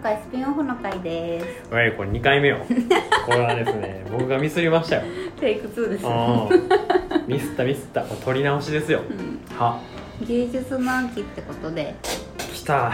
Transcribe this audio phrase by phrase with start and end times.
[0.00, 1.72] 回スピンオフの回です。
[1.72, 2.58] はいこれ2回目よ。
[3.26, 5.02] これはですね僕がミスりましたよ。
[5.38, 7.26] テイク2です、うん。
[7.26, 8.02] ミスったミスった。
[8.02, 9.00] これ撮り直しですよ。
[9.08, 9.78] うん、は。
[10.26, 11.94] 芸術の秋ってことで。
[12.54, 12.92] 来た。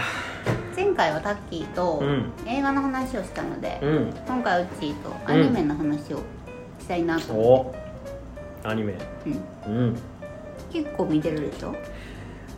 [0.75, 2.31] 前回はタッキーとうん。
[2.45, 4.13] 映画の話をしたので、うん。
[4.27, 6.17] 今回はうちーとアニメの話を
[6.79, 7.33] したいなと。
[7.33, 7.75] 思お。
[8.63, 8.93] アニメ。
[8.93, 9.03] って、
[9.67, 9.95] うん、うん。
[10.71, 11.73] 結構見てるでしょ？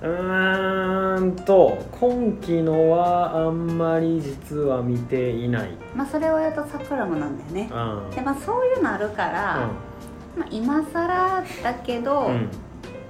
[0.02, 5.72] うーんと今期のはあんまり実は見ていない。
[5.96, 7.70] まあそれを言うとサクラムなんだよね。
[7.72, 8.16] うん。
[8.16, 9.70] でまあそういうのあるから、
[10.38, 12.50] まあ、今更だけど、うん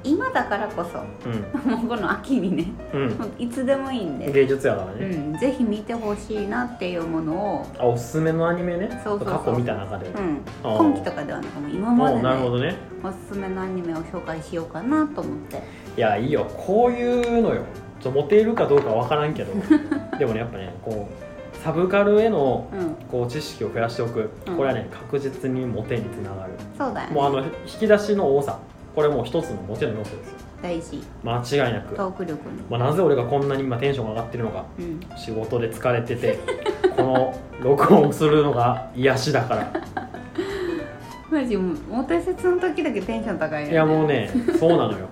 [0.09, 0.99] 今だからこそ
[1.29, 1.71] うん。
[1.71, 3.33] もうこの秋にねうん。
[3.37, 8.89] いつでもいいんで、芸術やからうね、ん、ぜひ見てほしいなっていうものを、あおすすめのアニメね。
[9.03, 12.75] そうそう過去見た中で、うん、今期とかではなくもう今までおなるほねどね。
[13.03, 15.61] おすすめのアニメを紹介しようかなと思って。
[15.95, 16.45] いやいいよ。
[16.57, 17.61] こういうのよ。
[18.05, 19.53] モテるかどうかわからんけど。
[20.17, 22.95] でもねやっぱねこうサブカルへのうん。
[23.11, 24.29] こう知識を増やしておく。
[24.47, 24.55] うん。
[24.55, 26.53] これはね確実にモテにつながる。
[26.77, 27.15] そうだよね。
[27.15, 28.57] もうあの引き出しの多さ
[28.95, 30.35] これもう一つのモテの要素ですよ。
[30.61, 31.01] 大事。
[31.23, 34.65] 間違いなく、トーク力のまあ、なぜ俺がこんなに今テンションが上がってるのか。
[34.77, 34.99] うん。
[35.17, 36.37] 仕事で疲れてて
[36.97, 39.71] この録音するのが癒しだから。
[41.31, 43.73] マジもうモテ説の時だけテンション高いよね。
[43.73, 45.07] いやもうねそうなのよ。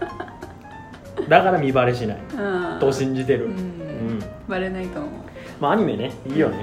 [1.30, 2.18] だから見バレしない。
[2.36, 2.80] うん。
[2.80, 3.54] と信じてる、ううん。
[3.56, 5.12] んバレないと思う。
[5.62, 6.58] まあアニメねいいよね。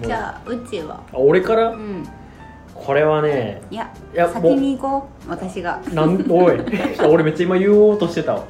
[0.00, 0.06] もう。
[0.06, 1.00] じゃあうちは。
[1.12, 1.70] あ俺から？
[1.70, 2.04] うん
[2.84, 5.80] これはねいやいや先に行こう私が。
[5.92, 6.58] なんおい。
[7.08, 8.44] 俺めっちゃ今言おうとしてたわ。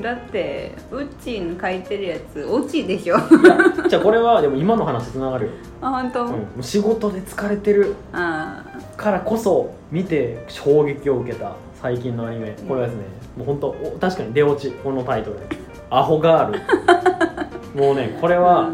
[0.00, 3.16] だってうちの書いてるやつオチでしょ。
[3.88, 8.62] じゃあこれはでも今の話つながるよ、あ本当、うん、仕事で疲れてるあ
[8.96, 12.54] からこそ見て衝撃を受けた最近のアニメ。
[12.68, 13.02] これはですね、
[13.36, 15.38] もう本当お確かに出落ちこのタイトル
[15.90, 16.60] 「アホガール」
[17.80, 18.70] もうねこれあは、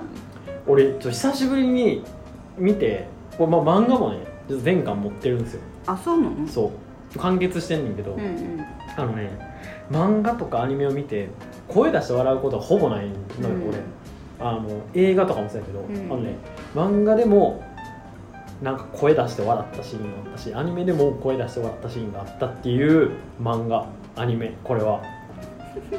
[0.67, 2.03] 俺ちょっと久しぶりに
[2.59, 3.07] 見て
[3.39, 4.19] これ、まあ、漫画もね
[4.49, 5.61] 全巻持ってるんですよ。
[5.87, 6.47] あそうなの？
[6.49, 6.73] そ
[7.15, 7.19] う。
[7.19, 8.67] 完結してんねんけど、うんうん。
[8.97, 9.31] あのね
[9.91, 11.29] 漫画とかアニメを見て
[11.69, 13.09] 声出して笑うことはほぼない
[13.41, 13.69] のよ、うん。
[13.69, 13.79] 俺。
[14.41, 16.13] あの映画とかもそうやけど、うん。
[16.13, 16.37] あのね
[16.75, 17.63] 漫画でも
[18.63, 23.11] なんか声出して笑ったシーンがあったしアニメでも声出して笑ったシーンがあったっていう
[23.43, 23.87] 漫画
[24.17, 25.03] アニメこれは。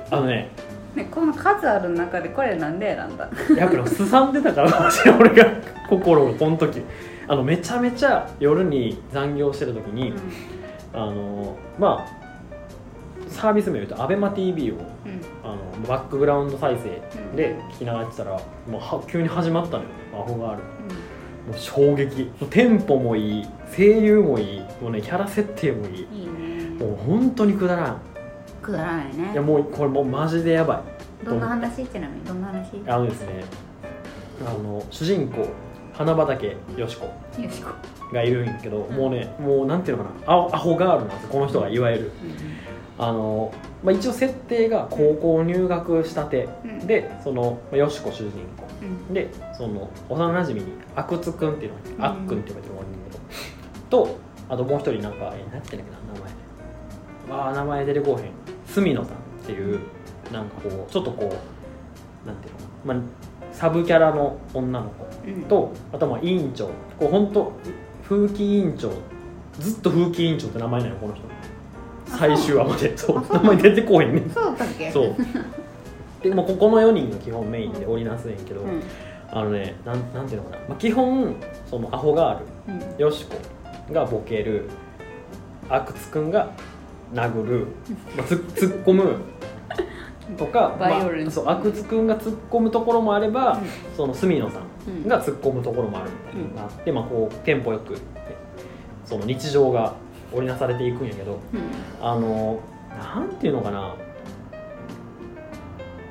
[0.09, 0.49] あのね
[0.95, 3.29] ねこの数ある中でこれなんで選んだ？
[3.57, 5.51] やっぱりすさんでたからかもしれない俺が
[5.89, 6.81] 心がこの時。
[7.27, 10.13] あのめちゃめちゃ夜に残業してる時に、
[10.93, 12.25] あのまあ
[13.27, 15.21] サービス名言うと ABEMATV をうん。
[15.43, 15.57] あの
[15.87, 17.01] バックグラウンド再生
[17.35, 18.31] で聞きながらやってたら
[18.67, 19.89] もうは急に始まったのよ。
[20.13, 20.61] アホがある。
[21.47, 22.31] もう衝撃。
[22.49, 23.47] テンポもいい。
[23.75, 24.59] 声優もいい。
[24.81, 26.05] もうねキャラ設定もいい。
[26.05, 26.85] うんいいね。
[26.85, 28.01] もう本当にくだらん
[28.65, 29.31] くだらないね。
[29.33, 30.83] いやもうこれもうマジでやば
[31.23, 31.25] い。
[31.25, 31.85] どんな話？
[31.85, 32.81] ちなみにどんな話？
[32.87, 33.43] あのですね
[34.41, 35.47] あの主人公
[35.93, 37.69] 花畑よしこよしこ。
[38.13, 42.11] がいるんやけど、もうねもうなんていうのかなアホアホガールなんですよこの人がいわゆる。
[42.97, 43.53] あの、
[43.83, 46.87] まあ、一応設定が高校入学したてうん。
[46.87, 48.65] でそのまあよしこ主人公。
[48.81, 49.13] うん。
[49.13, 52.21] でその幼馴染に阿久津くんっていうのが、うん。
[52.21, 53.17] あっくんって呼ばれてるんだけ
[53.89, 54.17] どと
[54.49, 57.39] あともう一人なんかえ何て言うんだっけな名前。
[57.39, 58.31] ああ名前出てこうへん
[58.75, 59.79] 住野さんっていう
[60.31, 61.33] なんかこうちょっとこ
[62.23, 65.43] うなんていうのかな、まあ、サブキャラの女の子うん。
[65.43, 66.67] とあとまあ委員長
[66.99, 67.53] こう本当
[68.03, 68.91] 風紀委員長
[69.59, 71.23] ずっと風紀委員長って名前なのこの人。
[72.11, 72.97] あ最終話まで。
[72.97, 73.25] そう。
[73.33, 74.29] 名前出てこうへんねん。
[74.29, 74.91] そうだっけ？
[74.91, 75.15] そう。
[76.21, 78.81] でもここの4人が基本メインで織りなすねんけど、うん。
[79.31, 81.35] あのねなんなんていうのかな、まあ、基本
[81.69, 82.97] そのアホガーうん。
[82.97, 83.35] ルよしこ
[83.93, 84.69] がボケる
[85.69, 86.51] 阿久津くんが
[87.13, 87.67] 殴る、
[88.15, 89.17] まあ、つ突っ込む
[90.37, 93.59] とか まあ、そう阿久津くんが突っ込むところもあれば、
[93.95, 94.61] その住野さん
[95.03, 97.99] うんが突っ込むところもあるみたいなのがあって、まあ、こうテンポよくね
[99.05, 99.93] その日常が
[100.31, 102.05] 織りなされていくんやけどうん。
[102.05, 102.59] あの
[102.97, 103.95] なんていうのかな。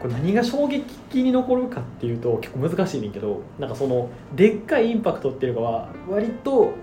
[0.00, 6.74] これ何が衝撃に残るかっていうと結構難しいねんけどなんかそのでっかいインパクトっていうかは割と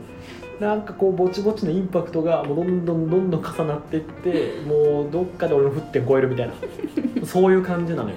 [0.61, 6.53] なんかこうぼちぼちのインパクトがもうどんどんどんどん重なっていってもうどっかで俺の沸点超えるみたいな。
[7.25, 8.15] そういう感じなのよ。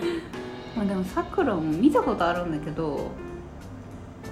[0.76, 3.12] まあでもさくらも見たことあるんだけど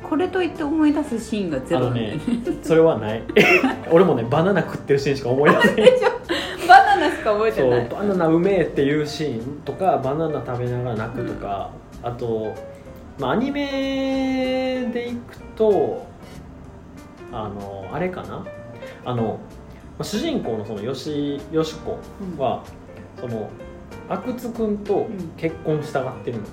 [0.02, 2.20] これといって思い出すシーンがゼロね
[2.62, 3.22] それはない。
[3.90, 5.92] 俺もねバナナ食ってるシーンしか思い出せない。
[6.68, 7.88] バナナしか覚えてない。
[7.88, 11.70] バナナうめえっていうシーンとかバナナ食べながら泣くとか、
[12.02, 12.52] あと、
[13.18, 16.11] まあ、アニメでいくと
[17.32, 18.44] あのあれかな？
[19.04, 19.38] あのま
[20.00, 21.98] あ主人公のそのよしよしこ
[22.38, 22.62] は、
[23.18, 23.48] その
[24.08, 26.44] 阿久津君と結婚したがってるの、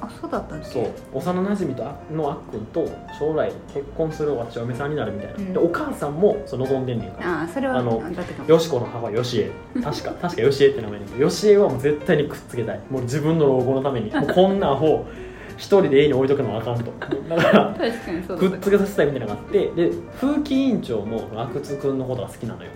[0.00, 0.64] あそうだったっけ？
[0.64, 0.90] そう。
[1.12, 5.52] 幼なじみのあっくんと将来結婚するわっち嫁さんになるみたいな、うん。
[5.52, 7.40] でお母さんもそう望んでんねんから。
[7.40, 8.02] ああそれはあの
[8.46, 9.50] よしこの母よしえ
[9.80, 12.80] 確か確かよしえって名前だけどよしえはもう絶対にくっつけたい。
[12.90, 14.10] もう自分の老後のために。
[14.10, 15.06] もうこんなアホ
[15.56, 16.92] 一人で家に置いとくのはあかんと。
[17.28, 19.90] だから確かにそうくだっつけさせたいみたいなのがあってで
[20.20, 22.70] 風紀委員長も阿久津君のことが好きなのよ。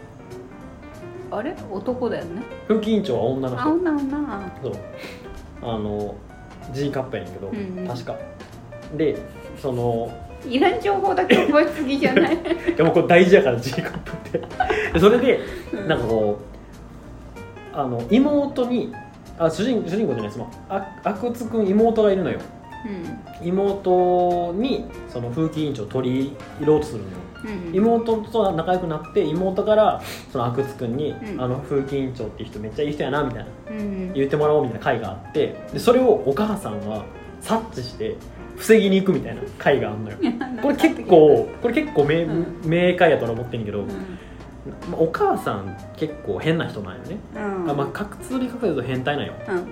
[1.31, 1.55] あれ？
[1.71, 2.43] 男だよね？
[2.69, 3.65] 風紀委員長は女の人。
[3.65, 4.73] あ女女そう。
[5.63, 6.15] あの
[6.73, 7.87] G カップやねんけど、うんうん。
[7.89, 8.17] 確か。
[8.97, 9.17] で
[9.61, 10.11] その
[10.49, 12.39] いらん情報だけ覚えすぎじゃない？
[12.77, 14.39] でもこれ大事やから G カップって。
[14.95, 15.41] でそれで
[15.89, 16.39] なんかこ
[17.75, 18.93] うあの妹に
[19.39, 22.39] あ主人主人公じゃないそのあ阿久津君妹がいるのよ
[22.87, 23.49] うん。
[23.49, 27.17] 妹にその風紀委員長を取り入ろうとするのよ。
[27.17, 30.03] うん妹と仲良くなって妹から
[30.33, 31.41] その阿久津君に、うん。
[31.41, 33.47] あの風紀委員長っていう人めっちゃいい人やなみたいな。
[33.71, 37.05] うん言ってもらおうみたいな会があってでそれをお母さんは
[37.41, 38.17] 察知して
[38.57, 40.17] 防ぎに行くみたいな会があるのよ。
[40.61, 42.47] これ結構これ結構明,、うん。
[42.65, 43.89] 明快やと思ってんけど、うん。
[44.91, 47.71] まあお母さん結構変な人なんよね、うん。
[47.71, 49.35] あまあかつりかく言うと変態なんよ。
[49.49, 49.67] うん。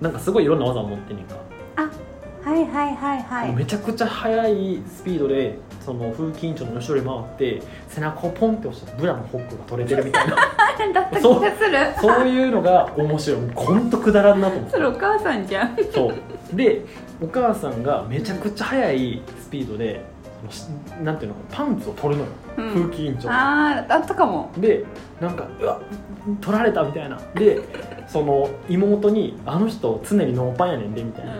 [0.00, 1.36] なんかすごいいろんな技を持ってんねんか、
[2.42, 3.52] はいはいはいはい。
[3.54, 10.36] めちゃくちゃ速いスピードでその風紀委員長の後ろに回って背中をポンって押したらブラのホックが取れてるみたいな。
[10.94, 11.78] だった気がする。
[12.00, 13.40] そういうのが面白い。
[13.54, 14.70] ほんとくだらんなと思って。
[14.72, 15.76] それお母さんじゃん。
[15.92, 16.56] そう。
[16.56, 16.84] で
[17.22, 20.02] お母さんがめちゃくちゃ速いスピードで
[21.02, 22.88] なんていうのパンツを取るのよ、うん。
[22.88, 23.28] 風紀委員長。
[23.28, 24.50] がああだったかも。
[24.56, 24.84] で
[25.20, 25.78] なんかうわ
[26.40, 27.20] 取られたみたいな。
[27.34, 27.60] で
[28.08, 31.32] その妹に「あの人常にノーパンやねんで」みたいな、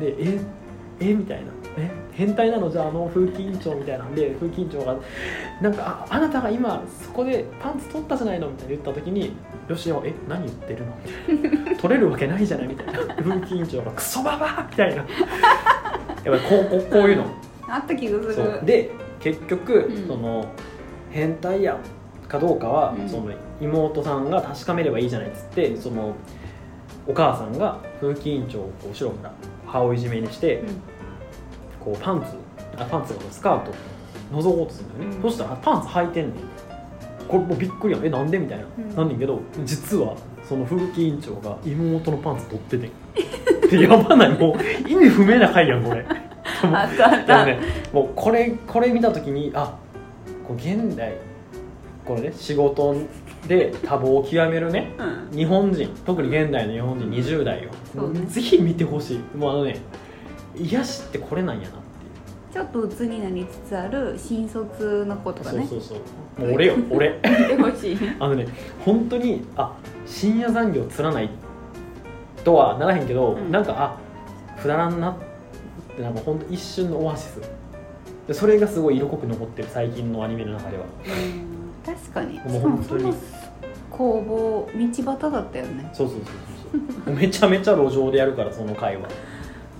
[0.00, 0.40] で「え
[1.00, 1.44] えみたいな
[1.78, 2.70] 「え変態なの？
[2.70, 4.96] じゃああの風紀委員長」みたいなんで風紀委員長が
[5.60, 9.32] 「なんかああなたが今そこでパンツ取ったじゃないの」みたいな言った時に
[9.68, 10.92] よしは「え何言ってるの?」
[11.28, 13.14] みたいな「取れるわけないじゃない」みたいな。
[13.14, 14.96] 風紀委員長が「クソババア!」みたいな。
[14.96, 15.06] やっ
[16.24, 17.24] ぱりこうこうこういうの。
[17.68, 18.64] あった気がする。
[18.64, 20.06] で結局、うん。
[20.06, 20.46] その
[21.10, 21.78] 変態や
[22.28, 23.08] かどうかは、うん。
[23.08, 23.30] その
[23.60, 26.14] 妹さんが確かめればいいじゃないっつってその
[27.06, 29.32] お母さんが風紀委員長を後ろから
[29.74, 30.66] 歯をいじめにして、うん。
[31.80, 33.74] こうパンツあパンツがスカートを
[34.40, 35.22] 覗こうとするんだよね、うん。
[35.22, 36.34] そしたらパンツ履いてんねん。
[37.26, 38.06] これもうびっくりやん。
[38.06, 38.94] えなんでみたいな、うん。
[38.94, 40.16] なんねんけど実は
[40.48, 44.38] その風紀委員長が妹のパンツ取ってて やばない。
[44.38, 46.04] もう意味不明な回やんこれ。
[46.04, 46.06] で
[46.68, 47.58] もあったあった、ね
[47.92, 49.76] もうこれこれ見た時にあ
[50.46, 51.14] こう現代
[52.04, 52.94] これね仕事
[53.48, 54.94] で多忙を極めるね。
[54.98, 55.36] うん。
[55.36, 58.20] 日本人特に現代の日本人20代よ、そうね。
[58.26, 59.36] ぜひ見てほしい。
[59.36, 59.80] もうあのね
[60.56, 61.78] 癒しってこれなんやなって
[62.52, 65.62] ちょっと鬱になりつつある新卒の子とかね。
[65.62, 66.46] いうそうそうそう。
[66.46, 67.20] もう俺よ俺。
[67.22, 67.98] 見てほしい。
[68.18, 68.46] あのね
[68.84, 69.76] 本当にあ
[70.06, 71.28] 深夜残業つらない
[72.44, 73.50] とはならへんけど、うん。
[73.50, 73.98] なんか
[74.56, 75.16] あくだらんなっ
[75.96, 77.40] てなんか本当一瞬のオアシス。
[78.26, 80.84] でそれがすごい色濃く残ってる最近のアニメの中では。
[80.84, 81.53] うん
[81.84, 82.40] 確かに。
[82.40, 83.14] もう本当に。
[83.90, 85.88] 工房道端だったよね。
[85.92, 86.24] そうそうそう
[87.04, 89.08] そうめちゃめちゃ路上でやるからその回は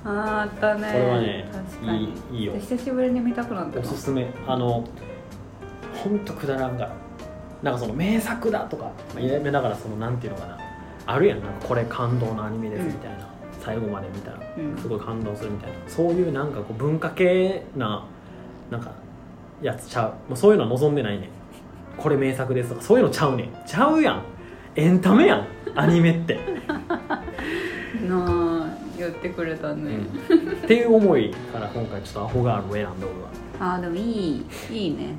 [0.04, 0.92] あーあったね。
[0.92, 1.46] これはね
[2.30, 2.52] いいいいよ。
[2.52, 3.80] 久しぶりに見たくなった。
[3.80, 4.30] なおすすめ。
[4.46, 4.84] あの
[5.94, 6.94] 本当くだらんから
[7.62, 10.58] なんかその名作だとかまあ言いながらそのなんていうのかな。
[11.06, 13.28] あるやんなんかこれ感動のアニメですみたいな、
[13.60, 14.76] 最後まで見たらうん。
[14.78, 15.76] すごい感動するみたいな。
[15.88, 18.06] そういうなんかこう文化系な
[18.70, 18.92] なんか
[19.60, 20.10] やつちゃう。
[20.28, 21.28] もうそういうのは望んでないねん
[21.96, 23.48] これ名作ですとかそういうのちゃうねん。
[23.66, 24.22] ちゃうやん。
[24.76, 25.46] エンタメやん。
[25.76, 26.38] アニメって、
[28.08, 29.84] なあ言ってくれたうん。
[29.84, 29.98] ね、
[30.64, 33.28] っていう思いから今回ちょっとアホガールを選んで俺は
[33.72, 35.14] ああでもいいいいね。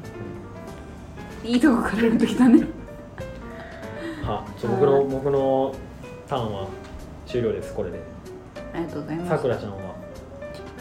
[1.44, 2.64] いいとこからやってきたね。
[4.24, 5.76] はちょ僕の僕の
[6.28, 6.68] ターンは
[7.26, 8.00] 終了ですこれで。
[8.74, 9.30] ありがとうございます。
[9.30, 9.78] さくらちゃんは、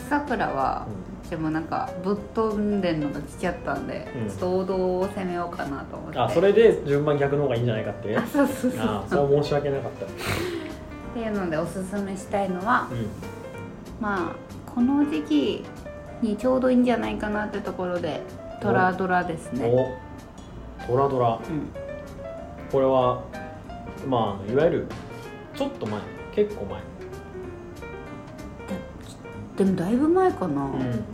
[0.08, 4.28] さくらはうでもなんかぶっ飛んでんのが来ちゃったんで、うん。
[4.28, 6.18] ちょっと王道を攻めようかなと思って。
[6.18, 8.16] んあそれで順番逆の方がいいんじゃないかって。
[8.16, 10.04] あそうそうそうあそれは申し訳なかった。
[10.04, 10.08] っ
[11.12, 13.08] ていうのでおすすめしたいのはうん。
[14.00, 15.64] まあこの時期
[16.22, 18.20] にちょうどいいんじゃないかなってところで
[18.62, 19.66] トラドラですね。
[19.66, 21.30] おトラドラ。
[21.30, 21.66] うん。
[22.70, 23.24] これは
[24.06, 24.86] まあいわゆる
[25.56, 26.00] ちょっと前。
[26.32, 26.80] 結構前。
[29.56, 31.04] でもだいぶ前かな、うん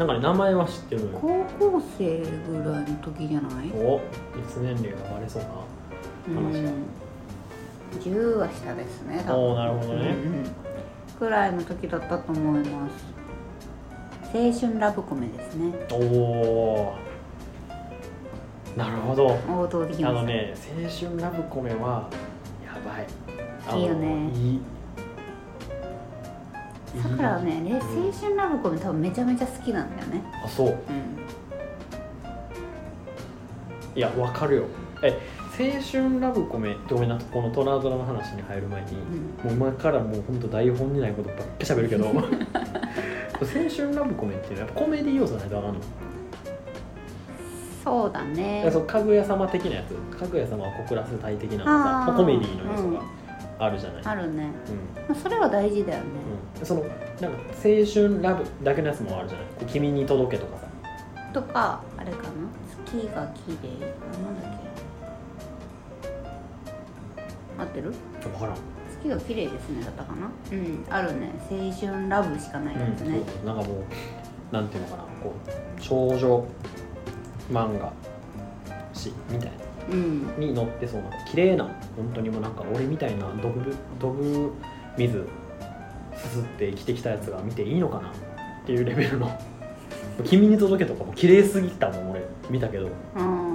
[0.00, 1.18] なんかね名前は知ってるのよ。
[1.20, 2.24] 高校生ぐ
[2.64, 3.70] らいの時じゃない？
[3.74, 4.00] お
[4.34, 5.48] 実年齢がバレそうな
[6.40, 6.70] 話だ。
[6.70, 6.84] うん
[8.00, 9.42] 10は下ですね多分。
[9.42, 10.14] おおなるほどね、
[11.18, 13.04] ぐらいの時だったと思います。
[14.32, 15.74] 青春ラブコメですね。
[15.92, 16.94] おお
[18.74, 19.26] なるほど。
[19.26, 22.08] 王道あのね青春ラブコメは
[22.64, 23.00] やば
[23.74, 23.78] い。
[23.78, 24.30] いいよね。
[24.32, 24.60] いい
[26.98, 27.80] さくらはねれ青
[28.12, 30.22] 春ラブコメ多分めちゃめちゃ好きなんだよね。
[30.44, 30.68] あそう。
[30.68, 30.74] うん。
[33.96, 34.64] いやわかるよ。
[35.02, 35.18] え
[35.58, 42.06] 青春ラブコメってごめんなこのトラドラの話に入る前に、もう今からもう本当台本にないことばっかり喋るけど。
[43.40, 45.80] 青春ラブコメっていうのはやっぱコメディ要素ないとあかんの？
[47.82, 50.18] そうだいねやそうかぐや様的なやつ。
[50.18, 52.06] かぐや様は小クラス隊的なのさあー。
[52.08, 53.00] まあコメディの要素が
[53.60, 54.50] あるじゃない、あるね。
[54.98, 55.08] うん。
[55.08, 56.06] まあそれは大事だよね。
[56.58, 56.96] うん、そのなんか
[57.56, 59.46] 青春ラブだけのやつもあるじゃない。
[59.66, 60.66] 君に届けとかさ。
[61.34, 62.28] とかあれかな。
[62.86, 63.68] 月が綺麗。
[63.84, 64.50] あなんだっ
[66.02, 66.10] け。
[67.62, 67.92] 合ってる？
[68.22, 68.56] 分からん、
[68.90, 70.30] 月が綺麗ですねだったかな。
[70.50, 70.84] うん。
[70.88, 71.30] あるね。
[71.50, 73.84] 青春ラブしかないやつね、そうなんかもう
[74.54, 75.02] なんていうのかな。
[75.22, 76.46] こう少女
[77.52, 77.92] 漫画
[78.94, 79.64] 誌みたいな。
[79.64, 81.74] うんに載ってそうな綺麗な本
[82.14, 84.50] 当にもうなんか俺みたいなドブドブ
[84.96, 85.26] 水
[86.14, 88.12] すすって生きてきたやつが見ていいのかなっ
[88.66, 89.30] ていうレベルの
[90.24, 92.88] 「君に届け」とかも綺麗すぎたもん俺見たけど。
[93.16, 93.50] うん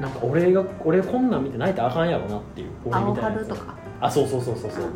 [0.00, 3.74] なんか俺が俺こんなん見て泣いてあかんやろなっていう俺青みたいなやつ春とか？
[4.00, 4.84] あそうそうそうそうそう。
[4.84, 4.92] いうん。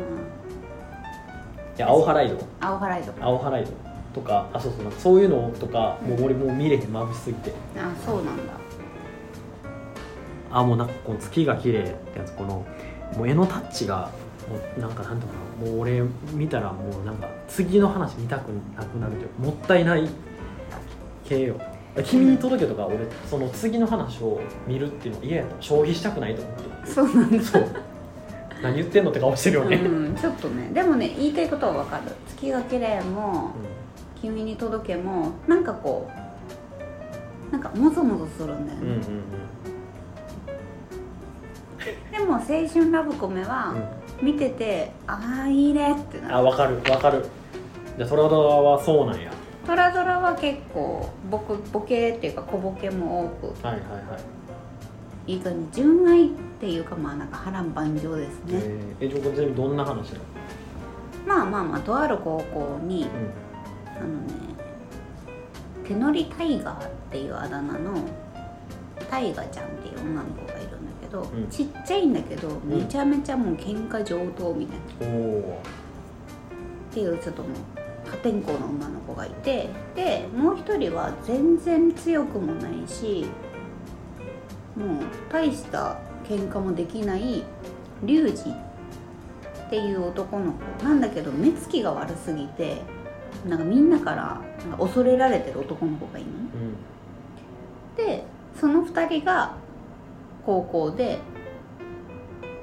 [1.75, 3.25] や青ハライド青ハライドか。
[3.25, 3.71] 青ハライド
[4.15, 7.51] とかあそうそうそういうのとかもう俺もう見れへん眩しすぎて。
[7.77, 8.53] あそうなんだ
[10.53, 11.83] あもうなんかこの月が綺麗っ
[12.13, 12.65] てやつこの
[13.17, 14.11] もう絵のタッチが
[14.47, 20.07] もうなんかなんていうのかなもう俺見たらもうなんか次の話見たくなくなるというかもったいない
[21.25, 21.59] 系よ。
[22.05, 22.97] 君に届けとか俺
[23.29, 27.43] その次の話を見るっていうのは嫌やった消費したくないと思ってそうなんだ。
[27.43, 27.67] そう。
[28.63, 30.69] 何言ってんのって顔してるよね、うん、ちょっとね。
[30.73, 33.51] でもね言いたいことはわかる「月が綺麗も
[34.21, 36.09] 「君に届け」もなんかこ
[37.49, 39.42] うなんかもぞもぞするんだようん、うんね、うん
[42.23, 43.73] でも「青春ラブコメ」は
[44.21, 44.25] うん。
[44.25, 46.35] 見てて「ああいいね」ってなる。
[46.35, 47.25] あわかるわかる。
[47.97, 49.31] じゃあトラドラはそうなんや。
[49.67, 53.67] トラドラは結構ボクボケっていうか小ボケも多く。
[53.67, 54.17] はいはいは
[55.27, 55.33] い。
[55.33, 60.23] いい感じ純愛っていうかまあなんか波乱万丈ですね、えー、えじ全部どんな話なの？
[61.25, 63.07] まあまあまあとある高校に
[63.97, 64.33] あのね
[65.87, 67.93] 手乗りタイガーっていうあだ名の
[69.09, 70.72] タイガちゃんっていう女の子がいる
[71.13, 71.47] ど、ん。
[71.49, 75.19] ちっちゃいんだけどめちゃめちゃもう喧嘩上等みたいな、っ
[76.91, 83.25] ていうちょっともう破天荒な女の子がいてでもう一人は全然強くもないし
[84.75, 87.43] もう大した喧嘩もできない
[88.03, 88.43] リュウジ
[89.65, 92.81] っていう男の子なんだけど目つきが悪すぎて
[93.47, 98.05] なんかみんなからなんか恐れられてる男の子がいるうん。
[98.05, 98.23] で
[98.59, 99.55] その2人が
[100.45, 101.19] 高校で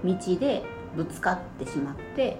[0.04, 0.62] 道で
[0.96, 2.38] ぶつかってしまって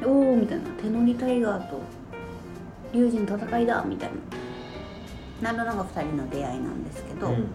[0.00, 0.64] でおおみたいな。
[0.70, 1.80] 手乗りタイガーと
[2.92, 4.10] 龍神の戦いだみたい
[5.42, 5.52] な。
[5.52, 7.46] なるのが2人の出会いなんですけど、うん。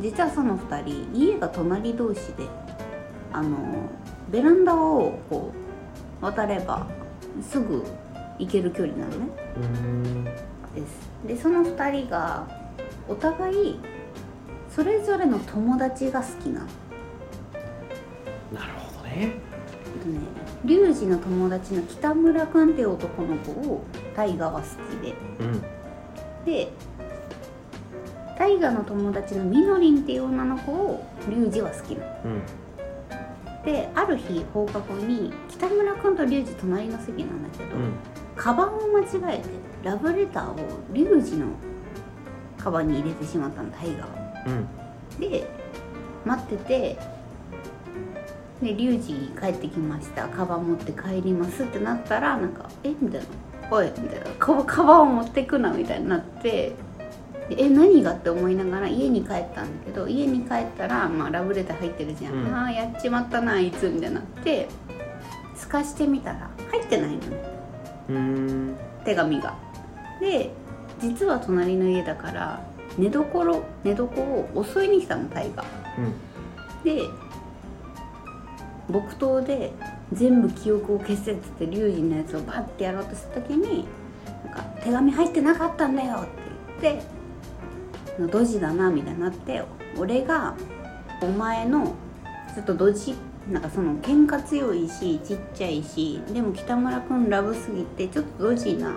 [0.00, 2.46] 実はその2人家が隣同士で
[3.32, 3.56] あの
[4.30, 5.52] ベランダをこ
[6.20, 6.86] う渡れば
[7.42, 7.84] すぐ
[8.38, 9.28] 行ける距離なのね。
[9.56, 10.24] うん。
[10.24, 10.30] で
[10.86, 11.10] す。
[11.26, 12.46] でその2人が
[13.08, 13.78] お互い
[14.74, 16.60] それぞれの友達が好きな。
[16.60, 16.66] の
[18.54, 19.12] なるほどね。
[19.14, 20.18] えっとね
[20.64, 23.84] リュウジの友達の北村君っていう男の子を
[24.16, 25.14] 大我は好きで。
[25.40, 25.62] うん。
[26.46, 26.72] で
[28.38, 32.12] 大我の友達のみのりんっていう女の子をリュウジは好きなの。
[32.24, 32.42] うん。
[33.64, 37.92] である日放課後に北村君とリュウジ隣の席なんだけど、うん。
[38.36, 39.48] カバンを間違えて
[39.82, 40.56] ラブレターを
[40.92, 41.48] リュウジの
[42.56, 44.68] カバンに入れてしまったの大我はうん。
[45.20, 45.46] で
[46.24, 46.98] 待ってて
[48.62, 50.28] でリュウジ帰ってきました。
[50.28, 53.26] カバン持って帰りますってなったらなんか「えみたいな
[53.70, 54.26] 「おい」みたいな。
[54.38, 56.74] カカバンを持ってくなみたいになって
[57.48, 62.54] でえ何がって思いながら家に帰ったんだけど家に帰ったら、まあ、ラブレター入ってるじゃん、うん。
[62.54, 64.68] ああやっちまったなあいつみたいになって
[65.56, 67.20] 透かしてみたら入ってないのね
[68.10, 68.76] うん。
[69.04, 69.54] 手紙が。
[70.20, 70.50] で
[71.00, 72.60] 実は隣の家だから
[72.98, 73.44] 寝床
[73.84, 75.64] 寝床を襲いに来たのタイが
[75.98, 76.84] うん。
[76.84, 77.02] で
[78.88, 79.72] 木刀で
[80.12, 83.86] 全部記憶を消せっつって龍神のやつをバッてやろうとした時に
[84.44, 86.26] なんか手紙入ってなかったんだよっ
[86.80, 87.00] て
[88.18, 89.62] 言ってドジだなみたいになって
[89.96, 90.54] 俺が
[91.22, 91.94] お前の
[92.54, 93.14] ちょっとドジ
[93.50, 98.94] なんかその喧嘩強いしちっちゃいしでも北村君ラブすぎてちょっとドジな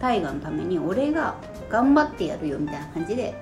[0.00, 1.36] 大河のために俺が
[1.74, 3.34] 頑張ってやるよみたいな感じで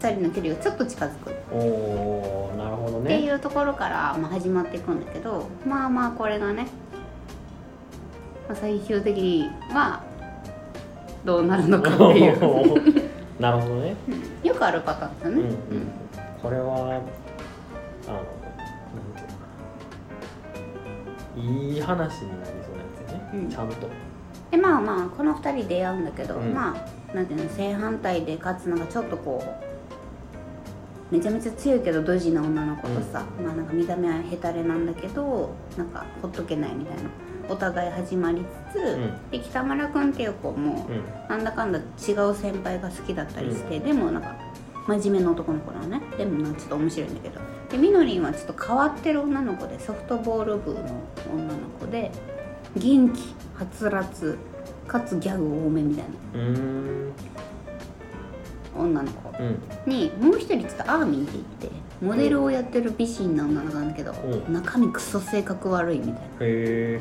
[0.00, 1.32] 2人の距離がちょっと近づく。
[1.52, 6.66] おおなるほどっていねうところから、まあ、始まっていくんだけどまあまあこれがね
[8.50, 10.02] あ、最終的には
[11.24, 12.40] どうなるのかっていう。
[13.38, 13.94] なるほどね、
[14.42, 15.48] よくあるパターンだね、うんうん、
[16.42, 17.00] これは
[18.08, 18.20] あの
[21.40, 23.48] いいい話になりそうなやつよね、うん。
[23.48, 23.88] ちゃんと。
[24.50, 26.52] でまあまあこの2人出会うんだけど、うん。
[26.52, 29.42] まあなんていうの正反対でかつなんかちょっとこ
[31.12, 37.08] うめちゃめちゃ強いけどドジな女の子とさ、まあなんか見た目はヘタレなんだけどなんかほっとけないみたいな
[37.48, 39.30] お互い始まりつつ、ん。
[39.30, 41.02] で北村君っていう子もうん。
[41.28, 44.36] なんだかんだ違う先輩が好きだったりして、でもなんか
[44.86, 46.02] 真面目な男の子なのね。
[46.18, 47.40] でもなんかちょっと面白いんだけど。
[47.70, 50.80] でみのりんはちょっと変わってる女の子でソフトボール部の
[51.32, 52.10] 女の子で
[52.76, 54.38] 元気はつらつ
[54.88, 56.04] かつギャグ多めみたい
[56.34, 56.40] な。
[56.40, 57.12] うーん。
[58.76, 59.30] 女の子。
[59.38, 59.60] うん。
[59.86, 64.52] にもう一人ちょっとアーミーって言ってモデルをやってる美人な女の子なんだけど、うん。
[64.52, 66.18] 中身クソ性格悪いみたいな。
[66.18, 67.00] っへえ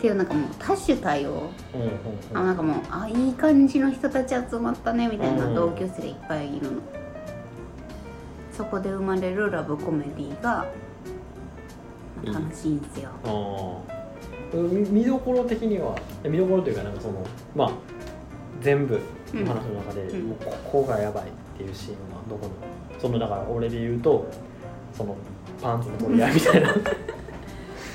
[0.00, 1.30] ていうなんかもう多種多様。
[1.30, 1.32] う
[1.78, 1.90] んうん
[2.34, 5.54] あなんかもうあいい感じの人たち集まったねみたいなうん。
[5.54, 6.80] 同級生がいっぱいいるの、
[8.52, 10.66] そこで生まれるラブコメディが
[12.24, 13.10] いい楽しいんですよ。
[13.24, 13.97] ああ
[14.52, 17.24] 見見どころ的には見どころというかなんかその
[17.54, 17.70] まあ
[18.60, 19.00] 全部
[19.34, 20.28] の話の中で、うん。
[20.28, 21.26] もうここがやばいっ
[21.56, 22.52] ていうシーンはどこに
[23.00, 24.28] そのだから俺で言うと
[24.92, 25.16] その
[25.62, 26.74] パンツの取り合いみたいな。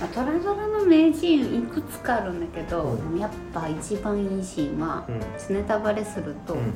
[0.02, 3.20] まあ、トラドラの名シーンいくつかあるんだけど、うん。
[3.20, 5.12] やっぱ一番いいシーンは、う
[5.54, 5.56] ん。
[5.56, 6.74] ネタバレすると、うん。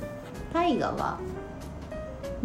[0.54, 1.20] 大河は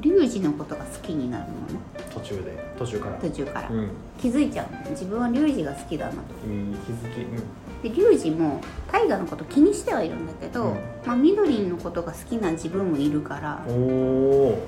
[0.02, 1.80] 龍二のことが好きになるのね。
[2.12, 2.58] 途中で。
[2.78, 3.16] 途中から。
[3.16, 3.90] 途中から、うん。
[4.20, 6.18] 気づいちゃうの自分は龍二が好きだなと。
[6.18, 7.20] いい気づき。
[7.22, 7.82] うん。
[7.82, 10.74] で龍二も大河のこと気にしてはいるんだけど、うん。
[11.06, 14.66] まあ、みどりんのことが好きな自分もいるからおお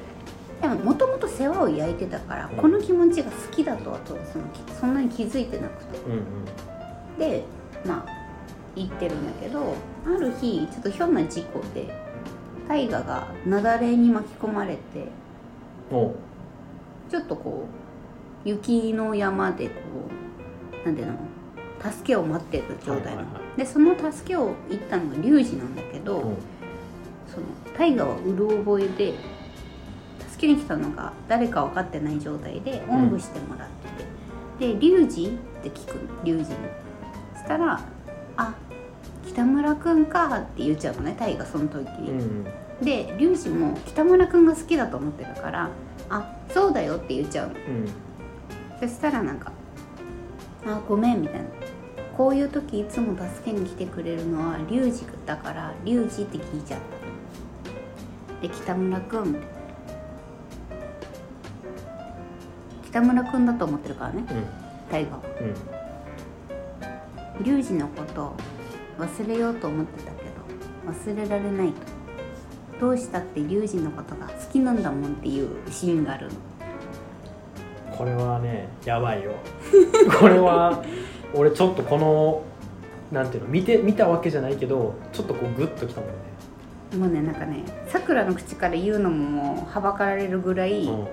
[0.63, 2.57] でももともと世話を焼いてたから、うん。
[2.57, 4.45] この気持ちが好きだとはとその
[4.81, 5.99] そんなに気づいてなくて。
[6.07, 7.19] うんうん。
[7.19, 7.45] で
[7.85, 8.25] まあ
[8.77, 9.75] 言ってるんだけど
[10.05, 11.95] ある日ちょっとひょんな事故で
[12.69, 14.81] 大河が雪崩に巻き込まれて
[17.11, 17.67] ちょっとこ
[18.45, 19.75] う雪の山でこ
[20.83, 21.19] うなんていうの？
[21.83, 23.17] 助けを待ってる状態
[23.57, 26.37] でその助けを言ったのが龍二なんだけど、うん
[27.27, 29.15] その大河はうる覚えで
[30.31, 33.69] 助けに来たのが誰か分かってない状態でおんぶしてもらっ
[34.59, 36.23] てて、で「龍二?」って聞くの。
[36.23, 36.47] 龍二に。
[37.33, 37.81] そしたら
[38.37, 38.55] 「あ
[39.27, 42.45] 北村君か」って言っちゃうのね大河その時うん
[42.81, 45.71] で龍二も北村君が好きだと思ってるから
[46.11, 47.55] 「あそうだよ」って言っちゃうの。
[47.55, 47.89] うん。
[48.81, 49.53] そしたらなんか
[50.67, 51.45] 「あごめん」みたいな
[52.17, 54.93] 「こういう時いつも助けに来てくれるのは龍二
[55.27, 59.47] だから龍二って聞いちゃった」で北村君みたいな
[62.85, 64.25] 北村君だと思ってるからね。
[64.31, 64.45] うん。
[64.91, 65.07] 大う
[67.41, 67.45] ん。
[67.45, 68.35] 龍二のこと
[68.99, 71.94] 忘れようと思ってたけど忘れられないと
[72.81, 76.33] どうしたって龍二のことが好きなんだもんっていうシーンがあるの。
[77.97, 79.33] これはねやばいよ。
[80.21, 80.83] これは
[81.33, 82.43] 俺ちょっとこの
[83.13, 86.15] なんていうの見て見たわけじゃないけどちょっとこうグッときたもんね。
[86.99, 91.07] もうねなんかねさくらの口から言うのももうはばかられるぐらいうん。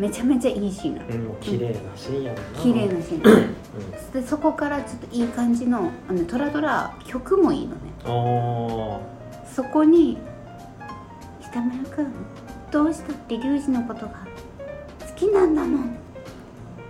[0.00, 1.08] めちゃめちゃいいシーンなの。
[1.08, 2.58] うん、綺麗なシーンやもんな。
[2.58, 3.54] 綺麗なシーン。
[4.14, 7.92] でそこからちょっといい感じのあのトラドラ曲もいいのね。
[9.44, 10.16] そこに
[11.50, 12.06] 「北村君
[12.70, 14.12] どうしたって龍二のことが
[15.00, 15.96] 好きなんだもん」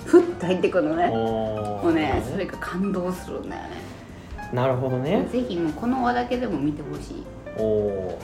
[0.05, 3.69] ふっと入ってくるのあねももうねそれが感動するんだよね。
[4.53, 5.29] なるほどね。
[5.31, 7.25] ぜひもうこの輪だけでも見てほしい。
[7.57, 8.19] おお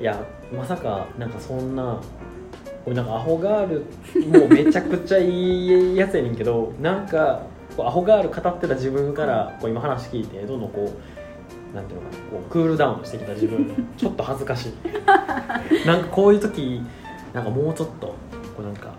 [0.00, 0.18] いや
[0.54, 2.00] まさかなんかそんな
[2.84, 3.86] 俺なんかアホガール
[4.28, 7.42] もうめちゃくちゃいいやつやねんけどなんか
[7.76, 11.11] こうアホガール語ってた自分からこう今話聞いてどんどんこう
[11.74, 13.72] なんていうのかなこうクールダウンしてきた自分。
[13.96, 15.86] ちょっと恥ずかしい。
[15.86, 16.82] なんかこういう時
[17.32, 18.14] なんかもうちょっとこ
[18.60, 18.90] うなんか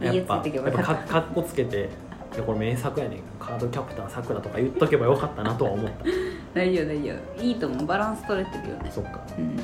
[0.00, 1.88] やっぱやっぱかっかかっこつけて
[2.34, 3.18] いやこれ名作やねん。
[3.38, 6.04] カードキャプターさくらとか言っとけばよかったなとは思った。
[6.54, 7.42] 大丈夫大丈夫。
[7.42, 7.86] いいと思う。
[7.86, 8.90] バランス取れてるよね。
[8.90, 9.20] そっか。
[9.38, 9.56] うん。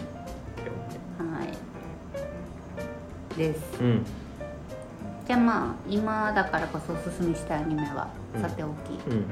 [1.32, 3.38] はい。
[3.38, 4.04] ですうん。
[5.26, 8.42] じゃあまあ今だからこそおすすめしたいアニメはうん。
[8.42, 8.70] さておき、
[9.10, 9.24] うん。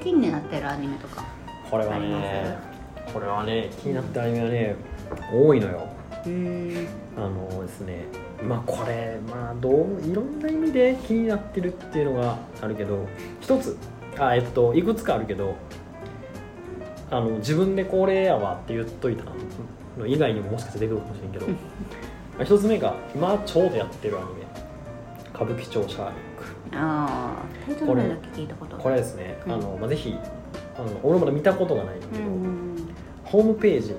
[0.00, 1.24] 気になってるアニメとか
[1.70, 2.58] これはね
[3.12, 4.76] これはね気になってるアニメはね
[5.32, 5.88] 多いのよ。
[7.16, 8.04] あのですね
[8.42, 13.06] まあこれまあどういろんな意味で気になってるっていうのがあるけど
[13.40, 13.76] 一つ
[14.18, 15.54] あえっといくつかあるけど
[17.10, 19.24] あの自分でこれやわって言っといた
[19.96, 21.54] の以外にももしかして出てくるかもしれんけど ま
[22.40, 24.46] あ一つ目が今ちょうどやってるアニメ
[25.32, 29.52] 「歌舞伎町シャーロック」ああタイトル名だけ聞いたことこれはですね、うん。
[29.52, 30.14] あのまあ、ぜひ
[30.78, 32.76] あの俺まだ見たことがないんだけど、うん
[33.24, 33.94] ホームページ。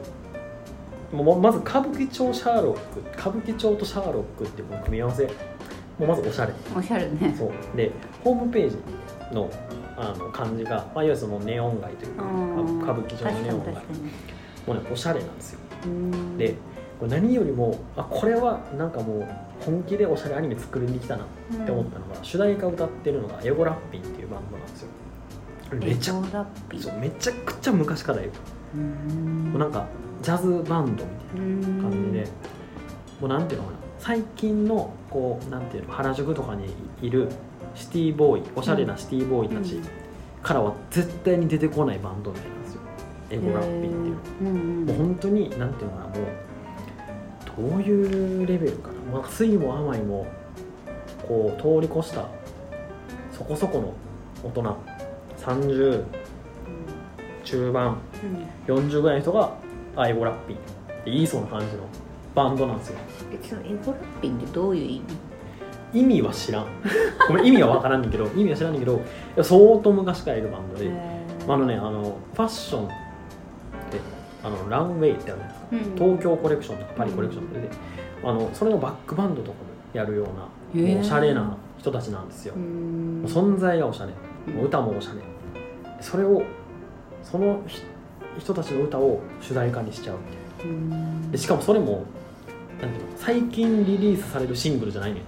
[1.11, 2.99] もうまず歌舞伎町シャーロック。
[3.19, 5.25] 歌舞伎町とシャーロックっていうこの組み合わせ。
[5.25, 5.31] も
[6.01, 6.53] うまずおしゃれ。
[6.75, 7.35] おしゃれね。
[7.37, 7.77] そう。
[7.77, 7.91] で
[8.23, 8.77] ホームページ
[9.33, 9.49] の
[9.97, 12.81] あの感じが、まあ、いわゆるそのネオン街というかうん。
[12.81, 13.73] 歌舞伎町のネオン街。
[14.65, 15.59] もうねおしゃれなんですよ。
[16.37, 16.55] で
[16.99, 19.27] これ何よりもあこれはなんかもう
[19.63, 21.27] 本気でおしゃれアニメ作りに来たなっ
[21.65, 24.89] て思ったのが、主題歌を歌ってるのがエゴラッピンっていうバンドなんですよ
[25.73, 26.13] めちゃ
[26.79, 29.85] そうめちゃくちゃ昔からいもうなんか
[30.21, 32.27] ジャズバンドみたいな感じで、
[33.19, 33.77] もうなんていうのかな。
[33.99, 37.29] 最近のこうなんていうの原宿とかにいる
[37.75, 39.79] シティボーイおしゃれなシティボーイたち
[40.41, 42.81] からは絶対に出てこないバンドみたいなんですよ。
[43.29, 44.43] エゴラッピンっていう。
[44.43, 50.27] のうんもう本当になんていうのかなもうどういうレベルかな、まあ、酸いも甘いも
[51.27, 52.29] こう通り越した
[53.31, 53.93] そこそこの
[54.43, 54.77] 大人
[55.47, 56.03] 30
[57.45, 57.97] 中盤
[58.67, 58.75] うん。
[58.75, 59.53] 40ぐらいの人が
[59.95, 60.65] あエゴラッピンって
[61.05, 61.83] 言いそうな感じの
[62.35, 62.99] バンドなんですよ。
[63.31, 65.01] えそのエゴラッピンってどういう意
[65.93, 65.99] 味？
[66.01, 66.67] 意味は知らん。
[67.29, 69.01] ごめん意味は分からんねんけど意味は知らんねんけど
[69.41, 70.91] 相当昔からいるバンドで、
[71.47, 72.93] あのねあのファッションって
[74.43, 75.95] あのランウェイってあるじゃないですかうん。
[75.95, 77.69] 東京コレクションとかパリコレクションとかで、
[78.23, 80.27] あのそれのバックバンドとかもやるよう
[80.83, 84.11] なおしゃれな人たちなんですよ、存在がおしゃれ。
[84.53, 85.21] もう歌もおしゃれ
[86.01, 86.43] それを
[87.23, 87.81] そのひ
[88.39, 90.23] 人たちの歌を主題歌にしちゃうみ
[90.61, 90.73] たいな。
[90.73, 90.77] う
[91.27, 91.31] ん。
[91.31, 92.05] でしかもそれも
[92.81, 95.21] なんていうの最近リリースされるシングルじゃないね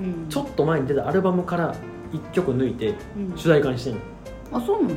[0.00, 0.04] ん。
[0.04, 0.28] うん。
[0.28, 1.74] ちょっと前に出たアルバムから
[2.12, 3.36] 1曲抜いてうん。
[3.36, 4.00] 主題歌にしてんの
[4.52, 4.94] あそうなの？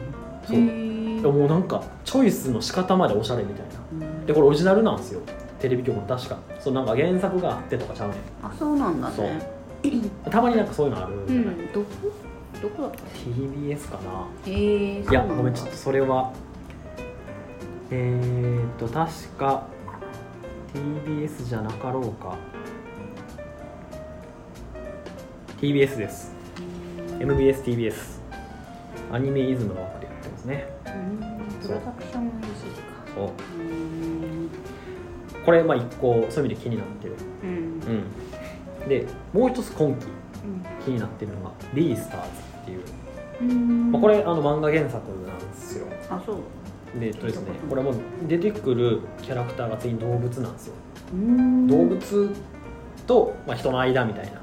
[0.47, 0.59] そう。
[0.59, 3.65] ももうなんかチョイスの仕方までおしゃれみたい
[3.99, 4.07] な。
[4.07, 4.25] うん。
[4.25, 5.21] でこれオリジナルなんですよ。
[5.59, 6.37] テレビ局の確か。
[6.59, 8.17] そうなんか原作があってとかちゃうねん。
[8.41, 9.41] あそうなんだね。
[10.29, 11.15] たまになんかそういうのある。
[11.27, 11.73] じゃない、うん。
[11.73, 11.85] どこ？
[12.61, 14.27] どこだった？TBS かな。
[14.45, 16.33] へえいやごめんちょっとそれは。
[17.91, 19.65] えー、っと確か
[20.73, 22.37] TBS じゃなかろうか。
[25.61, 26.33] TBS です。
[27.19, 28.19] MBSTBS
[29.11, 30.67] アニメイズムの枠でやってますね。
[31.61, 32.51] プロダクション LG か。
[33.15, 33.29] そう。
[33.59, 34.49] うん
[35.45, 37.15] これまあ一個そういう意味で気になってる。
[37.43, 37.49] うん。
[37.49, 38.89] うん。
[38.89, 40.05] でもう一つ今期
[40.85, 42.27] 気になってるのが「リースターズ」
[42.69, 43.91] っていう、うん。
[43.91, 45.87] まあ、これあの漫画原作なんですよ。
[46.09, 46.37] あそう。
[46.99, 47.93] でえっとですねこれも
[48.27, 50.73] 出てくるキャラクターが全員動物なんですよ。
[51.13, 51.67] うん。
[51.67, 52.35] 動物
[53.05, 54.39] と、まあ、人の間みたいな。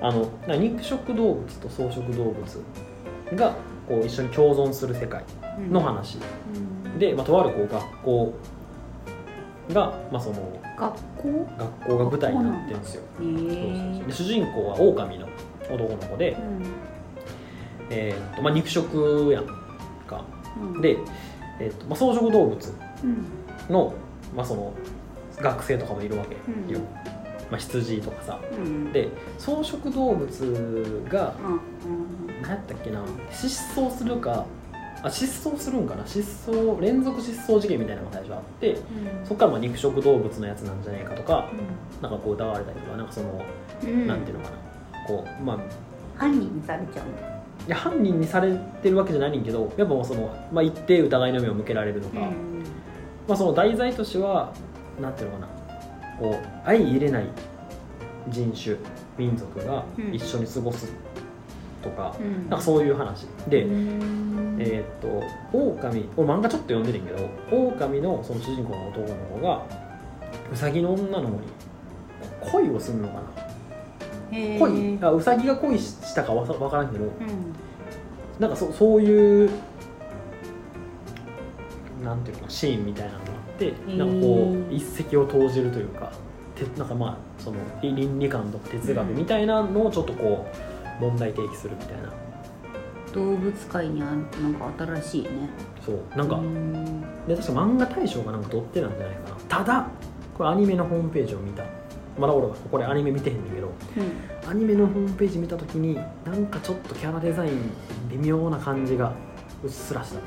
[0.00, 2.64] あの肉食動物と草食動物
[3.36, 3.54] が
[3.88, 5.22] こう一緒に共存する世界
[5.70, 6.18] の話、
[6.54, 6.98] うん。
[6.98, 8.34] で、まあ、とあるこう学校
[9.72, 11.46] が、まあ、その学校？
[11.56, 13.02] 学校が舞台になってるんですよ。
[13.20, 15.28] へえで主人公は狼の
[15.70, 16.36] 男の子で、
[17.94, 19.46] えーっとまあ、肉食やん
[20.06, 20.24] か。
[20.80, 20.96] で、
[21.60, 22.74] えーっとまあ、草食動物
[23.04, 23.72] うん。
[23.72, 23.94] の,、
[24.34, 24.72] まあその
[25.40, 26.82] 学生とかもいるわけよ、うん。
[27.50, 28.40] まあ、羊とかさ。
[28.56, 31.34] うんで草食動物が
[31.84, 32.42] うん。
[32.42, 33.02] 何やったっけな。
[33.30, 34.46] 失踪するか
[35.04, 36.06] あ失踪するんかな。
[36.06, 38.80] 失踪連続失踪事件みたいなのが最初あってうん。
[39.24, 41.50] そこからまあ肉食動物のやつなんじゃないかとか
[42.00, 43.44] なんかこう疑われたりとかなんかその、
[43.82, 44.06] うん。
[44.06, 44.56] なんていうのかな。
[45.06, 45.58] こうまあ
[46.16, 47.31] 犯人にされちゃう
[47.66, 52.20] いや犯人にされてるわけじゃないねんけどやっぱその、まあ、一定疑いの目を向けられるのか、
[53.28, 54.52] まあ、その題材としては
[55.00, 55.52] なんていうのかな。
[56.18, 57.26] こう相入れない
[58.28, 58.76] 人種
[59.18, 60.14] 民族がうん。
[60.14, 60.92] 一緒に過ごす
[61.82, 62.48] とか、うん。
[62.48, 64.56] なんかそういう話で、うん。
[64.58, 65.22] えーっと
[65.56, 69.62] 狼俺漫画ちょっと読んでるんけど狼のその主人公の男の子が
[70.52, 71.40] ウサギの女の子に
[72.40, 73.20] 恋をするのかな
[74.58, 77.10] 恋あウサギが恋したかわさわからんけどうん。
[78.38, 79.50] なんかそそういう
[82.02, 83.96] なんていうのかなシーンみたいなのがあってー。
[83.96, 86.12] なんかこう一石を投じるというか
[86.54, 90.46] てなんかまあその倫理観とか哲学みたいなのをちょっとこ
[90.98, 92.12] う問題提起するみたいな。
[93.12, 95.30] 動物界にはなんか新しいね。
[95.84, 96.16] そう。
[96.16, 97.02] なんかうん。
[97.28, 99.36] で確か漫画大賞がなんか取ってたんじゃないかな。
[99.48, 99.88] ただ
[100.34, 101.62] これアニメのホームページを見た
[102.18, 103.72] まだ俺はこれアニメ見てへんねんけど
[104.48, 105.94] アニメのホームページ見た時に
[106.24, 107.58] なんかちょっとキャラデザイン
[108.10, 109.12] 微妙な感じが
[109.62, 110.20] うっすらした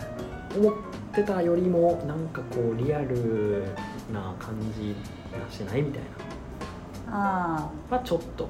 [0.58, 0.72] 思っ
[1.14, 3.64] てたよりもなんかこうリアル
[4.12, 4.94] な感じ
[5.38, 6.02] がしてないみたい
[7.08, 8.48] あながちょっと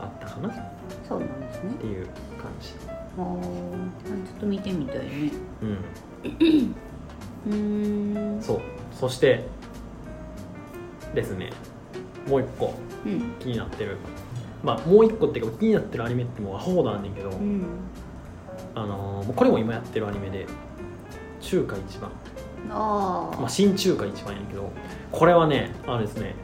[0.00, 0.48] あったかな。
[0.48, 0.72] っあ
[1.08, 1.74] そうなんですね。
[1.74, 2.74] ていう感じ。
[3.18, 4.26] あー。
[4.26, 5.32] ちょっと見てみたいね。
[5.62, 6.74] うん。
[7.46, 8.42] うーん。
[8.42, 8.60] そう。
[8.92, 9.44] そして
[11.14, 11.50] ですね
[12.28, 13.32] もう一個うん。
[13.40, 13.96] 気になってる。
[14.62, 17.64] まあもう一個っていうか気になってるアニメってもうアホほどあんねんけど、うん。
[18.74, 20.46] あのーこれも今やってるアニメで
[21.40, 22.10] 中華一番、
[22.70, 24.70] ああまあ、新中華一番やけど
[25.12, 26.34] これはねあのですね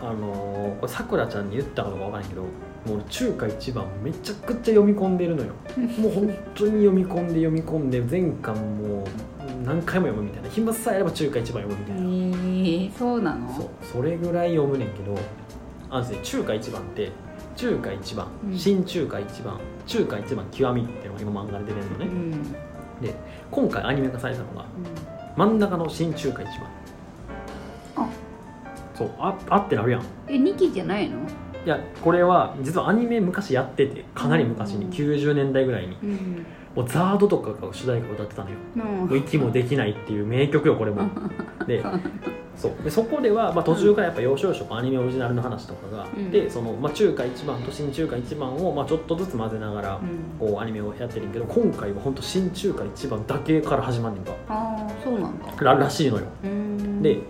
[0.00, 2.44] あのーこれさくらちゃんに言ったかどうかわからないけど
[2.86, 5.52] もう俺中華一番めちゃくちゃ読み込んでるのよ。
[5.98, 9.06] もう本当に読み込んで読み込んで全巻もう
[9.64, 10.48] 何回も読むみたいな。
[10.50, 13.52] 暇さえあれば中華一番読むみたいな、えー、そうなの？
[13.54, 13.68] そう。
[13.82, 15.18] それぐらい読むねんけど
[15.88, 17.10] あのですね中華一番って
[17.56, 18.58] 中華一番、うん。
[18.58, 22.44] 新中華一番中華一番極みっていうのが今漫画で出てるのね、うん、うん、
[23.50, 24.66] 今回アニメ化されたのが
[25.36, 26.68] 真ん中の新中華一番。
[27.96, 28.08] あ。
[28.94, 30.00] そうああってなるやん。
[30.02, 31.18] いえ二期じゃないの？
[31.68, 34.90] やこれは実はアニメ昔やっててかなり昔にうん。
[34.90, 36.46] 90年代ぐらいにうん。
[36.74, 38.56] もうザードとかが主題歌を歌ってたのよ。
[39.10, 41.08] う息もできないっていう名曲よこれも。
[41.66, 41.84] で
[42.56, 42.72] そう。
[42.82, 46.50] でそこでは、まあ、途中からやっぱ要所要所アニメオリジナルの話とかがあって、うん。
[46.50, 50.00] そのまあ、中華一番と新中華一番を、まあ、ちょっとずつ混ぜながら、
[50.40, 50.48] うん。
[50.48, 54.32] こうアニメをやってるんけど今回は本当新中華一番だけから始まんねんか。
[54.48, 55.46] ああそうなんだ。
[55.60, 56.24] ららしいのよ。
[56.42, 57.02] うん。
[57.02, 57.20] で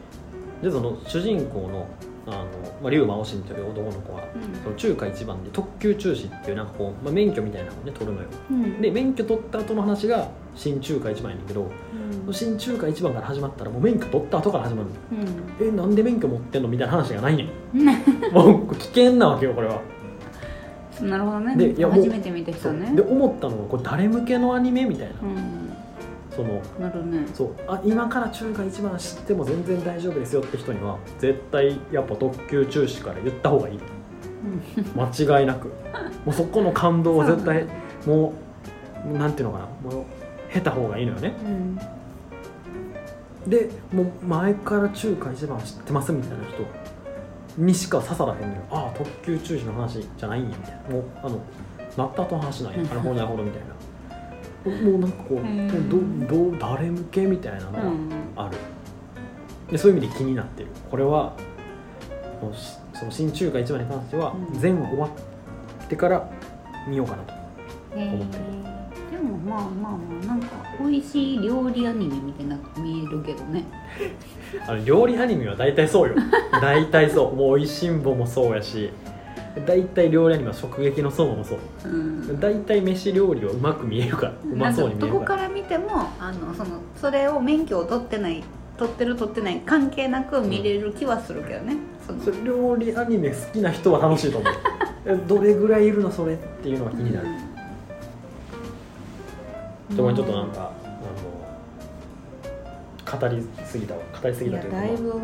[0.63, 1.87] でその主人公の
[2.27, 2.45] あの、
[2.83, 4.23] まあ、龍馬おしんという男の子は
[4.63, 8.29] その中華一番で特級中止っていうなんかこう、まあ、免許みたいなのをね取るのよ。
[8.51, 8.81] うん。
[8.81, 11.71] で免許取った後の話が新中華一番やねんけど
[12.27, 12.33] うん。
[12.33, 15.25] 新中華一番から始まったらもう免許取った後から始まるの
[15.63, 15.69] うん。
[15.69, 17.49] えなんで免許持ってんのみたいな話がないねん。
[17.75, 17.87] うん。
[18.33, 19.81] もう危険なわけよこれは。
[21.03, 21.57] なるほどね。
[21.57, 22.93] で初めて見た人ね。
[22.95, 25.15] で思ったのがこれ誰向けのアニメみたいな。
[25.23, 25.64] うん
[26.35, 27.27] そのなるね。
[27.35, 27.51] そう。
[27.69, 33.79] あ今から中華一番知っても全然大丈夫ですよって人には絶対やっぱ特級中止から言った方がいい。
[34.97, 35.69] 間違いなく。
[36.25, 37.67] もうそこの感動を絶対
[38.07, 38.33] も
[39.07, 39.67] うなんていうのかな。
[39.93, 40.05] もう
[40.53, 41.33] 経た方がいいのよね。
[41.45, 43.51] うん。
[43.51, 48.55] でもう前から中華一番知ってますみたいな人にしか刺さらへんのよ。
[48.71, 50.91] ああ特級中止の話じゃないんやみたいな。
[50.91, 51.39] もうあの
[51.97, 53.67] なった後の話なんやうんなるほどなるほどみたいな
[54.65, 56.29] もうなんかこううん。
[56.29, 58.11] どど誰向けみたいなのがうん。
[58.37, 58.57] ある、
[59.71, 60.69] でそういう意味で気になってる。
[60.91, 61.35] これは
[62.93, 64.59] その新中華一番に関してはうん。
[64.61, 66.29] 全部終わってから
[66.89, 67.33] 見ようかなと、
[67.95, 68.39] 思って
[69.11, 70.47] でもまあまあまあなんか
[70.81, 73.65] 美味しい料理アニメみたいな見えるけどね。
[74.67, 76.15] あの料理アニメは大体そうよ。
[76.61, 77.35] 大体そう。
[77.37, 78.91] もう「おいしんぼ」もそうやし
[79.67, 81.59] 大体料理アニメは「食撃の相馬」もそう。
[81.85, 82.41] うん。
[82.41, 88.43] 大体飯料理はうまく見えるからうまそうに見えなんかどこるかからら見てもあのそのそれを免許を取ってない
[88.77, 92.21] 取ってる取ってない関係なく見れる気はするけどね、その。
[92.23, 94.53] それ料理アニメ好きな人は楽しいと思う。
[95.07, 97.29] えどれぐらいいるのそれっていうのが気になる、
[99.91, 99.97] うん。
[99.97, 100.73] そこにちょっとなんか、あ
[103.13, 104.01] の語りすぎたわ。
[104.21, 105.21] 語りすぎたというかだいぶちょっ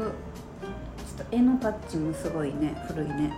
[1.16, 3.32] と絵のタッチもすごいね古いね、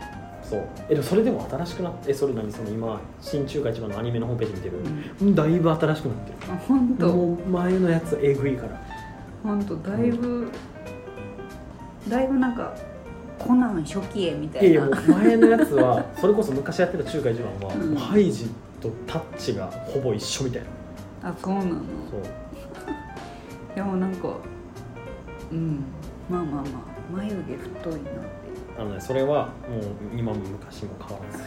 [0.52, 0.62] そう。
[0.88, 2.52] えでもそれでも新しくなってえそれ何？
[2.52, 4.78] その今新中華一番のアニメのホームページ見てる、
[5.22, 7.06] うん、だいぶ新しくなってあ本当。
[7.06, 8.80] るもう前のやつえぐいから。
[9.42, 10.48] 本当だいぶ、
[12.08, 12.72] だいぶなんか
[13.38, 14.68] コナン初期絵みたいな。
[14.68, 17.94] いやいやもう前のやつは それこそ昔やってた中華一番は、うん。
[17.96, 20.62] ハイジとタッチがほぼ一緒みたい
[21.22, 21.30] な。
[21.30, 21.70] あそうなの。
[21.70, 22.20] そう。
[23.74, 24.28] でもなんか
[25.50, 25.82] うん。
[26.30, 26.64] まあまあまあ
[27.16, 27.98] 眉毛太いな
[28.78, 29.78] あのねそれはも
[30.14, 31.44] う今も昔も変わらず。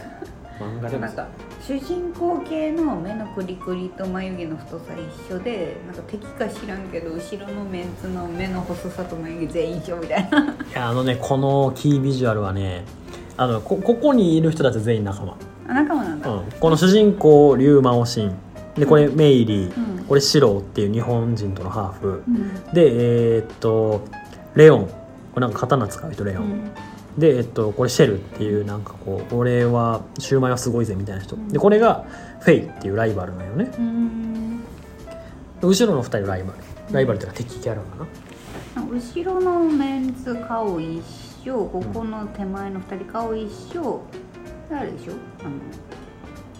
[0.58, 1.02] 漫画でも。
[1.02, 1.28] なんか
[1.60, 4.84] 主人公系の目のクリクリと眉毛の太さ
[5.28, 10.38] 一緒でなんか敵か知らんけど後ろのメンツの目の細さと眉毛全員一緒みたいな。
[10.38, 12.84] いやあのねこのキービジュアルはね
[13.36, 15.36] あのこここにいる人たち全員仲間、
[15.68, 18.34] あ仲間なんだ、うん、この主人公龍馬おしん。
[18.76, 20.04] でこれメイリー、うん。
[20.04, 22.22] これシローっていう日本人とのハーフ。
[22.26, 22.54] うん。
[22.72, 24.04] でえーっと
[24.54, 24.86] レオン。
[24.86, 26.70] これなんか刀使う人レオン、うん
[27.18, 32.04] で、えっと、これシェルっていうなんかこう俺はシューマイはすごいぜみたいな人、うんでこれが
[32.40, 33.70] フェイっていうライバルなんよね。
[33.78, 34.60] うん。
[35.62, 36.94] 後ろの2人ライバル。
[36.94, 38.06] ライバルっていうか敵キャラかな。
[38.82, 41.02] 後ろのメンツ顔一
[41.44, 44.02] 緒ここの手前の2人顔一緒。
[44.68, 45.50] であれでしょあの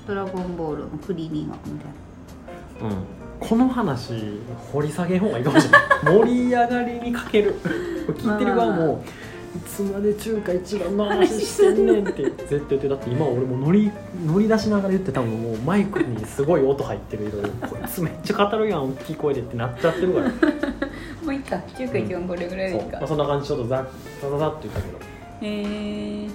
[0.06, 2.96] ドラゴンボールのクリーニングみたいな。
[2.96, 3.04] うん。
[3.38, 4.40] この話
[4.72, 5.82] 掘り下げん方がいいかもしれない。
[6.04, 7.54] 盛り上がりに欠ける。
[8.16, 9.25] 聞いてる側もい
[9.60, 12.22] つまで中華一番の話してんねんって。
[12.22, 13.90] 絶対言ってだって今俺も乗り
[14.24, 20.28] 乗り出しながら言って多分もうマイクにすごい音入ってる色でこいつめっちゃ語るやん大きい声でってなっちゃってるから。
[21.22, 21.58] もういいか。
[21.76, 22.98] 中華一番これぐらいでそ、いういか。
[22.98, 23.86] まあ、そんな感じちょっとざ
[24.22, 24.98] ざざざっと言ったけど。
[24.98, 26.28] へえ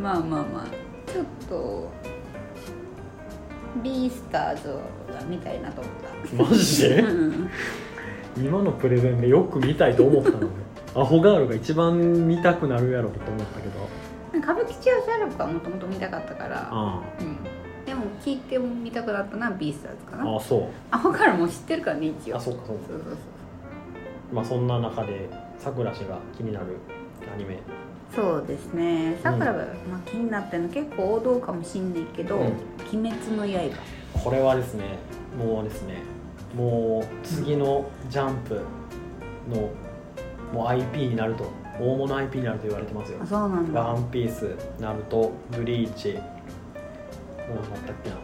[0.00, 1.12] まあまあまあ。
[1.12, 1.90] ちょっと
[3.82, 6.50] ビースターズが見たいなと思った。
[6.50, 7.00] マジで？
[7.00, 7.50] うん。
[8.38, 10.46] 今のプレゼンでよく見たいと思ったのね
[10.96, 13.86] アホガールが一番見たくなるやろと思ったけど。
[14.38, 20.30] 歌舞伎町シャルプはもともと見たかったから、あうん、でも聞いてみたくなったのはビースターズかな。
[20.30, 20.68] ああそう。
[20.90, 22.36] あ分かるもう知ってるからね一応。
[22.36, 22.84] あそうかそうか。
[22.88, 23.16] そうそう
[24.34, 26.78] まあそんな中でさくら氏が気になる
[27.32, 27.58] アニメ。
[28.14, 29.18] そうそうですね。
[29.22, 32.44] さくらが、まあ、気になってるの結構王道かもしんないけど「うん。
[32.92, 34.20] 鬼滅の刃。
[34.24, 34.98] これはですね
[35.38, 36.02] もうですね
[36.56, 38.54] もう次のジャンプ
[39.50, 39.68] の
[40.52, 41.44] もう IP になると
[41.78, 43.80] 大物 IP になると言われてますよ」あそうなんだ。
[43.80, 46.22] ワンピース、ナルト、ブリーチ、もう
[47.48, 48.16] 何だったっけな、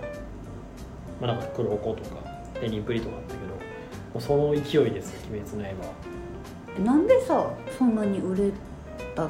[1.21, 2.17] まあ、なんか黒子とか、
[2.61, 3.57] テニプリとかあったけど、も
[4.17, 5.93] うその勢いです、鬼滅の刃は。
[6.85, 8.51] なんでさそんなに売れ
[9.15, 9.29] たの？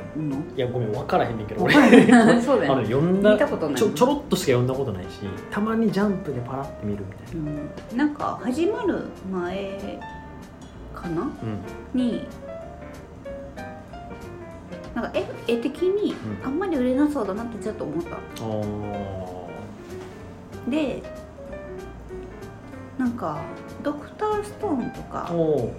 [0.56, 2.06] いや、ごめん、分からへんねんけど、わ俺、
[2.40, 3.74] そうだあのよね読んだ見たことない。
[3.74, 5.08] ちょ、ちょろっとしか読んだことないし、
[5.50, 9.00] たまにジャンプでパラって見るみたいうん、なんか始まる
[9.32, 9.98] 前
[10.94, 11.22] かなな？
[11.22, 12.00] うん。
[12.00, 12.26] に
[15.02, 16.46] なんか絵絵的にうん。
[16.46, 18.16] あんまり売れなそうだなってちょっと思った。
[18.16, 18.20] あ
[20.70, 21.02] で
[22.96, 23.42] なんか
[23.82, 25.72] ドクターストーンとーかお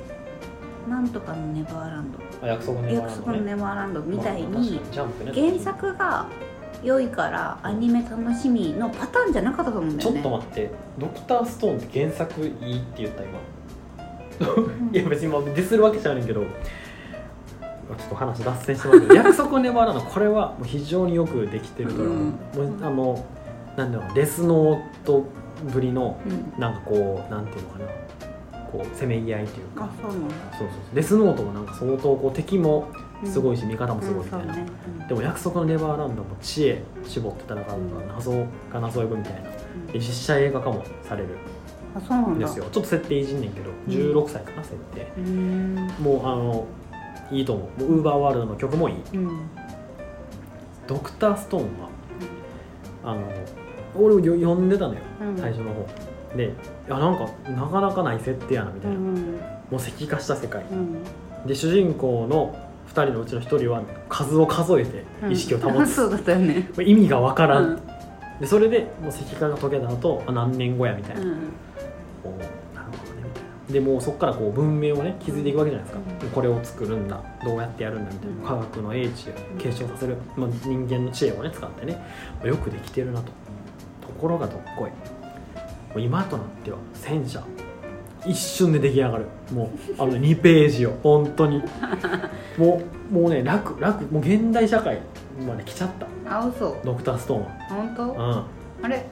[0.89, 2.19] なんとかのネバーランド。
[2.45, 4.81] 約束のネバー約ランドみたいまあに
[5.33, 6.27] 原作が
[6.83, 13.39] 良いからアニメ楽しみのパターンじゃなかったと思うんだちょっよねと待って、ドクターストーンって原作いいって言った今。
[14.57, 14.91] うん。
[14.93, 16.43] いや別にまあディスるわけじゃないけど
[17.97, 22.17] ちょっと話脱線してますけど約束を粘らのこれはもう非常によくできてるから、うん。
[22.19, 22.35] も
[22.79, 23.25] うあの
[23.77, 25.25] なんだろうデスノート
[25.71, 27.85] ぶりのうんなんかこうなんていうのかな
[28.71, 29.85] こうせめぎ合いというか。
[29.85, 30.21] あそうそう
[30.59, 32.87] そうデスノートもなんか相当こう敵も
[33.23, 34.65] すごいし、味方もすごいみたいな、ね。
[35.07, 38.31] でも約束のネバーランドも知恵絞って戦うのが謎
[38.71, 39.49] が謎を呼ぶみたいな。
[39.93, 41.37] 実写映画化もされる。
[41.95, 42.65] あそうなんですよ。
[42.65, 43.93] ちょっと設定いじんねんけどうん。
[43.93, 45.07] 16歳かな設定。
[45.17, 45.21] う
[46.01, 46.65] もうあの
[47.33, 47.83] いいと思う。
[47.83, 48.95] ウーバーワールドの曲もいい。
[49.13, 49.49] うん。
[50.87, 51.89] ドクターストーンは
[53.03, 53.21] あの
[53.95, 54.99] 俺をよ読んでたのよ。
[55.21, 55.37] うん。
[55.37, 55.87] 最初の方。
[56.35, 56.49] でい
[56.89, 59.39] やなんかなかなかない設定やなみたいな、うん
[59.71, 60.63] もう石化した世界。
[60.63, 61.03] うん。
[61.47, 62.55] で主人公の
[62.87, 66.69] 2人のうちの1人は数を数えて意識を保うんつ、 そうだったよね。
[66.79, 67.79] 意味がわからん、うん。
[68.39, 71.29] でそれでもう石化が解けた後あ何年後やみたいな、うん。
[72.23, 72.62] こう
[73.69, 76.29] でもうそこからこう文明をね築いていくわけじゃないですか、うん。
[76.29, 78.43] これを作るんだどうやってやるんだみたいな、うん。
[78.43, 82.01] 科学の英知を継承させる、まあ、人間の知恵をね使ってね
[82.43, 83.31] よくできてるなと。
[84.01, 84.91] ところがどっこい。
[86.01, 87.43] 今となっては戦車
[88.25, 89.25] 一瞬で出来上がる。
[89.51, 90.97] もうあの2ページを。
[91.03, 91.61] 本当に。
[92.57, 94.05] もうもうね楽楽。
[94.05, 94.99] もう現代社会
[95.45, 95.89] まで来ちゃっ
[96.25, 96.39] た。
[96.39, 96.79] あ嘘。
[96.85, 97.49] ドクターストーンは。
[97.69, 98.03] 本当？
[98.03, 98.85] うん。
[98.85, 99.05] あれ？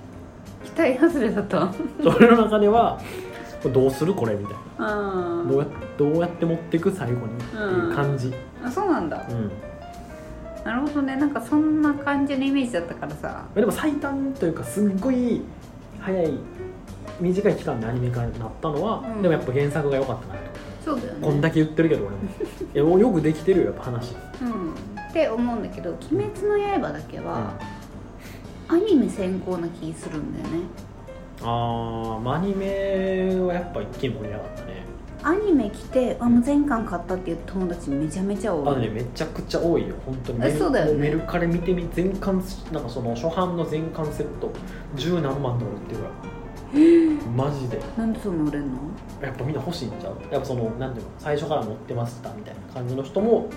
[0.64, 1.74] 期待外れだった。
[2.02, 3.00] それの中では
[3.62, 4.60] これどうするこれみたいな。
[4.80, 9.26] あどうやどうやって持っていく最後にっていう感じ、あそうなんだ。
[9.30, 9.52] うん。
[10.64, 11.16] なるほどね。
[11.16, 13.46] なんかそんな感じのイメージだったからさ。
[13.56, 15.42] でも最短というかすっごい
[16.00, 16.34] 早い
[17.20, 19.22] 短い期間でアニメ化になったのは、うん。
[19.22, 20.40] でもやっぱ原作が良かったなと、
[20.84, 21.28] そうだよね。
[21.28, 22.08] こんだけ言ってるけど
[22.74, 23.00] 俺も。
[23.00, 24.16] よくできてるよやっぱ話。
[24.42, 24.74] うん。
[25.10, 27.52] って思うんだけど「鬼滅の刃」だけは、
[28.70, 30.62] アニメ先行な気するんだよね
[31.44, 34.82] ああアニメはやっぱ一気に盛り上がったね。
[35.24, 38.68] アニメ来てあもう全巻買ったっていう友達めちゃめちゃ多い。
[38.70, 39.96] あのねめちゃくちゃ多いよ。
[40.06, 40.40] 本当に。
[40.44, 40.94] えそうだよね。
[40.94, 44.52] もメルカリ見てみ全巻なんかその初版の全巻セット。
[44.96, 46.12] 十何万とか売ってるから
[47.46, 47.80] マジで。
[47.98, 48.78] なんでそんな売れんの？
[49.22, 50.16] やっぱみんな欲しいんちゃう？
[50.32, 53.48] やっぱそのなんていうの最初から持ってましたみたいな感じの人も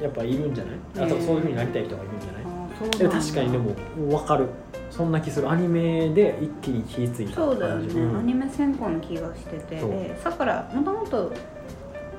[0.00, 0.74] やっぱいるんじゃない？
[0.96, 2.42] あーそういうふうになりたい人がいるんじゃない？
[2.44, 3.74] あそうでも確かにでも
[4.10, 4.48] 分かる
[4.92, 5.50] そんな気する。
[5.50, 8.18] アニメで一気に火ついたそうだよね、ん。
[8.18, 10.14] アニメ先行の気がしてて。
[10.22, 11.32] さくらもともと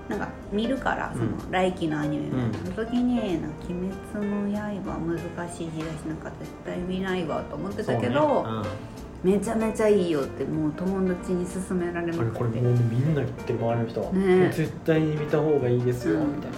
[0.10, 1.52] なんか見るからその、うん。
[1.52, 8.70] 来期のアニメみたいな、うん時に「なんか鬼滅の刃」難しい気がしなんか絶対見ないわと思ってたけど、そうね。
[9.24, 12.38] めちゃめちゃいいよってもう友達に勧められうん、まくって。
[12.40, 16.36] これこれもうみんな言ってる周りの人は、ね絶対に見た方がいいですよ、うん。
[16.36, 16.52] みたい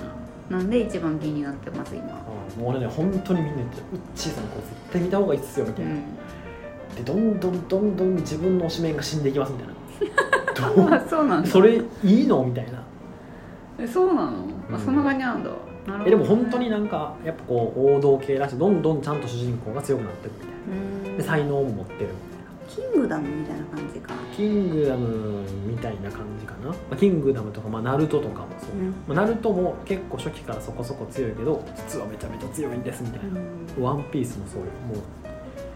[0.49, 0.57] な。
[0.57, 2.03] なんで一番気になってます今。
[2.03, 2.09] うん
[2.57, 3.83] もう俺ね本当にみんな言ってる。
[3.93, 6.01] うっちーさんこれ絶対見た方がいいっすよみたいな、うん。
[6.95, 9.73] でどんどんどんどん自分の推しメンが死んでいきますみたいな。
[10.75, 11.49] ど うあそうなんだ。
[11.49, 12.43] それいいの？
[12.43, 12.81] みたいな。
[13.79, 14.31] えそうなの、
[14.69, 14.75] うん。
[14.75, 15.49] あそんな感じなんだ。
[15.49, 16.03] なるほどね。
[16.07, 21.09] えでも本当になんかやっぱこう王道系らしいどんどんちゃんと主人公が強くなってるみたいな。
[21.09, 21.17] うん。
[21.17, 22.09] で才能も持ってる
[22.67, 24.13] キングダムみたいな感じか。
[24.35, 28.89] キングダムみたいな感じかな、まあキングダムとか、まあ、ナルトとかもそう、うん。
[29.07, 33.39] まあ、ナルトも結構初期からそこそこ強いけど実はめちゃめちゃ強いんですみたいな、
[33.79, 34.67] ワンピースもそうよ。
[34.87, 34.97] もう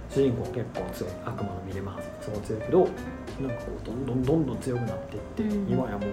[0.10, 5.72] 主人公結構強い悪魔の見れますすごい強いけどなんかこうどんどんどんどん強くなっていって、うん。
[5.72, 6.12] 今やもう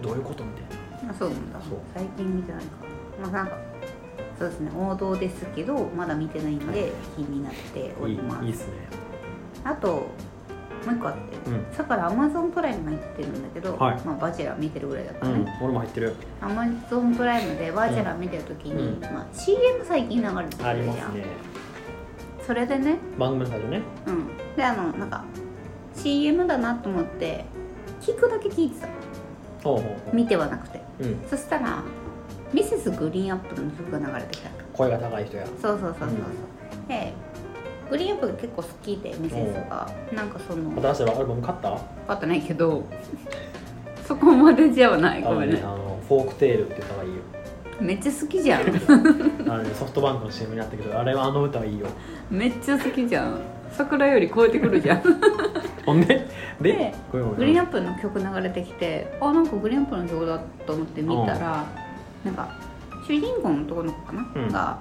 [0.00, 1.12] どういうことみたいな。
[1.12, 1.60] あそうなんだ。
[1.60, 1.78] そう。
[1.94, 2.70] 最近見てないか。
[3.20, 3.58] まあなんか
[4.38, 4.70] そうですね。
[4.76, 6.74] 王道ですけどまだ見てないんはい。
[6.74, 8.44] で気になっておいいります。
[8.44, 8.72] いいっすね
[9.64, 10.10] あと
[10.86, 11.66] もう一個あってうん。
[11.72, 14.00] さからアマゾンプライム入ってるんだけど、はい。
[14.04, 16.14] まあ、バチェラー見てるぐらいだからうんね、俺も入ってる。
[16.40, 19.02] アマゾンプライムでバチェラー見てる時に、うん。
[19.02, 21.24] まあ、CM 最近流れてくあるじゃん、ね。
[22.46, 22.96] それでね。
[23.18, 23.82] 番組の最初ね。
[24.06, 24.56] うん。
[24.56, 25.24] であのなんか
[25.94, 27.44] CM だなと思って
[28.00, 28.88] 聞くだけ聞いてた。
[29.62, 30.80] ほうほうほ見てはなくて。
[31.00, 31.82] う、うん、そしたら
[32.52, 34.50] ミセスグリーンアップルの曲が流れてきた。
[34.72, 35.46] 声が高い人や。
[35.46, 36.88] そうそうそうそうそう、うん。
[36.88, 37.12] で
[37.90, 39.88] グリーンアップル結構好きでミセスが。
[40.12, 41.70] なんかその新しいアルバム買った？
[41.70, 42.84] 分かってないけど
[44.06, 45.22] そこまでじゃない。
[45.22, 45.56] ごめんね。
[45.56, 47.16] ねあのフォークテールって歌がいいよ。
[47.80, 48.62] めっちゃ好きじゃん。
[49.48, 51.86] あソフトバンクの CM にあったけどあれはあの歌はいいよ。
[52.30, 53.40] めっちゃ好きじゃん。
[53.70, 55.02] 桜より超えてくるじゃん。
[55.86, 56.26] ほんで？
[56.60, 56.94] で？
[57.12, 61.64] グリーンアップルの曲流れてきてあなんかグリーンアップルの曲だと思って見たら、
[62.24, 62.48] なんか
[63.06, 64.48] 主人公の男の子かな、うん。
[64.50, 64.78] が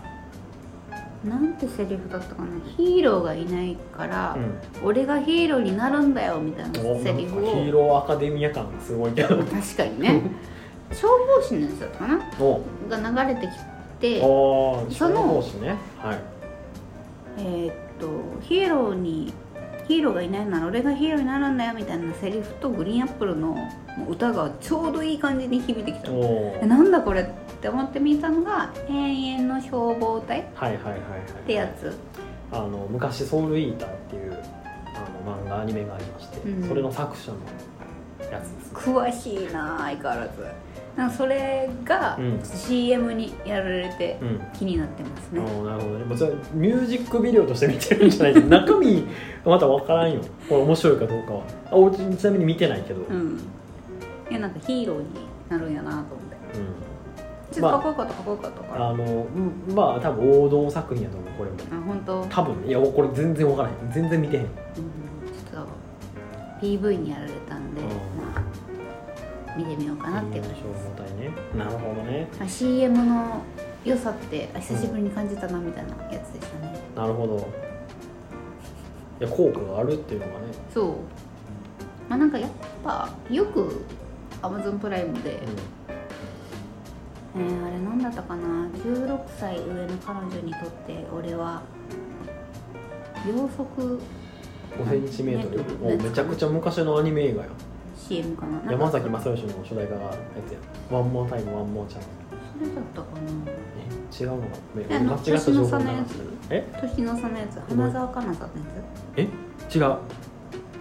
[1.23, 2.47] なんてセリフだったかな。
[2.77, 4.87] ヒーローがいないから、うん。
[4.87, 7.53] 俺がヒーローになるんだよみたいなセリフを。
[7.65, 9.37] ーローアカデミア感がすごいけど。
[9.37, 10.21] 確かにね。
[10.91, 12.19] 消防士のやつだったかな。
[12.39, 13.53] おが流れてき
[13.99, 15.75] てそのね。
[15.97, 16.19] はい。
[17.39, 18.07] えーっと
[18.41, 19.33] ヒーローに
[19.87, 23.57] ヒーローがいないなら俺がヒーローになるんだよみたいなセリフとグリーンアップルの
[24.09, 26.11] 歌がちょうどいい感じに響いてきた。
[26.65, 27.25] なんだこれっ
[27.61, 30.43] て思って見たのが「永遠の消防隊」っ
[31.45, 31.97] てやつ。
[32.51, 36.67] あの昔ソウルイーターっていうあの漫画アニメがありまして、うん。
[36.67, 37.37] それの作者の
[38.31, 40.45] やつです詳しいな相変わらず
[40.97, 42.39] なんかそれがうん。
[42.43, 44.41] CM にやられてうん。
[44.57, 46.05] 気になってますね、ああなるほどね。
[46.05, 48.33] もちろんミュージックビデオとして見てるんじゃない？
[48.33, 49.05] け ど中身
[49.45, 50.21] また分からんよ。
[50.49, 51.41] これ面白いかどうかは。
[51.71, 53.15] あおうちちなみに見てないけど、うん。
[53.15, 53.39] うん
[54.29, 55.05] いやなんかヒーローに
[55.47, 56.17] なるんやなと思って。
[57.49, 61.55] ちょっとかっこよかったかっこよかったから、あのうんまあ多分王道作品やと思うこれも。
[61.71, 63.75] あ本当、うん、ち多分いやこれ全然分からへん。
[63.93, 64.43] 全然見てへん。
[64.43, 64.49] ょっ
[66.59, 67.87] と PV にやられたんで、うん。
[67.87, 67.93] ま
[68.35, 68.41] あ
[69.57, 71.31] 見てみようかなって消防隊ね。
[71.57, 72.27] なるほどね。
[72.39, 73.41] あ CM の
[73.83, 77.37] 良さってあ久しぶりに感じたなみたいなやつでしたね、なるほど。
[79.19, 80.47] いや効果があるっていうのがね。
[80.73, 80.91] そう。
[82.07, 82.51] まあなんかやっ
[82.83, 83.83] ぱよく
[84.41, 85.41] Amazon プライムで、
[87.35, 88.67] えーあれ何だったかな。
[88.67, 91.61] 16歳上の彼女にとって俺は
[93.25, 93.99] 秒速
[94.77, 95.57] 5センチメートル。
[95.57, 97.49] ねもうめちゃくちゃ昔のアニメ映画よ
[98.07, 98.71] CM かな？
[98.71, 100.11] 山崎正義の主題歌がや
[100.47, 100.59] つや
[100.91, 102.01] One more time One more chance
[102.59, 103.51] それだったかな？
[104.19, 104.23] え？
[104.23, 104.37] 違うの？
[104.41, 104.47] か
[104.89, 105.85] えあの間違った情報流してる
[106.49, 106.79] え？
[106.81, 107.59] 年の差のやつ。
[107.69, 108.55] 花澤香菜さんの
[109.17, 109.97] や違う。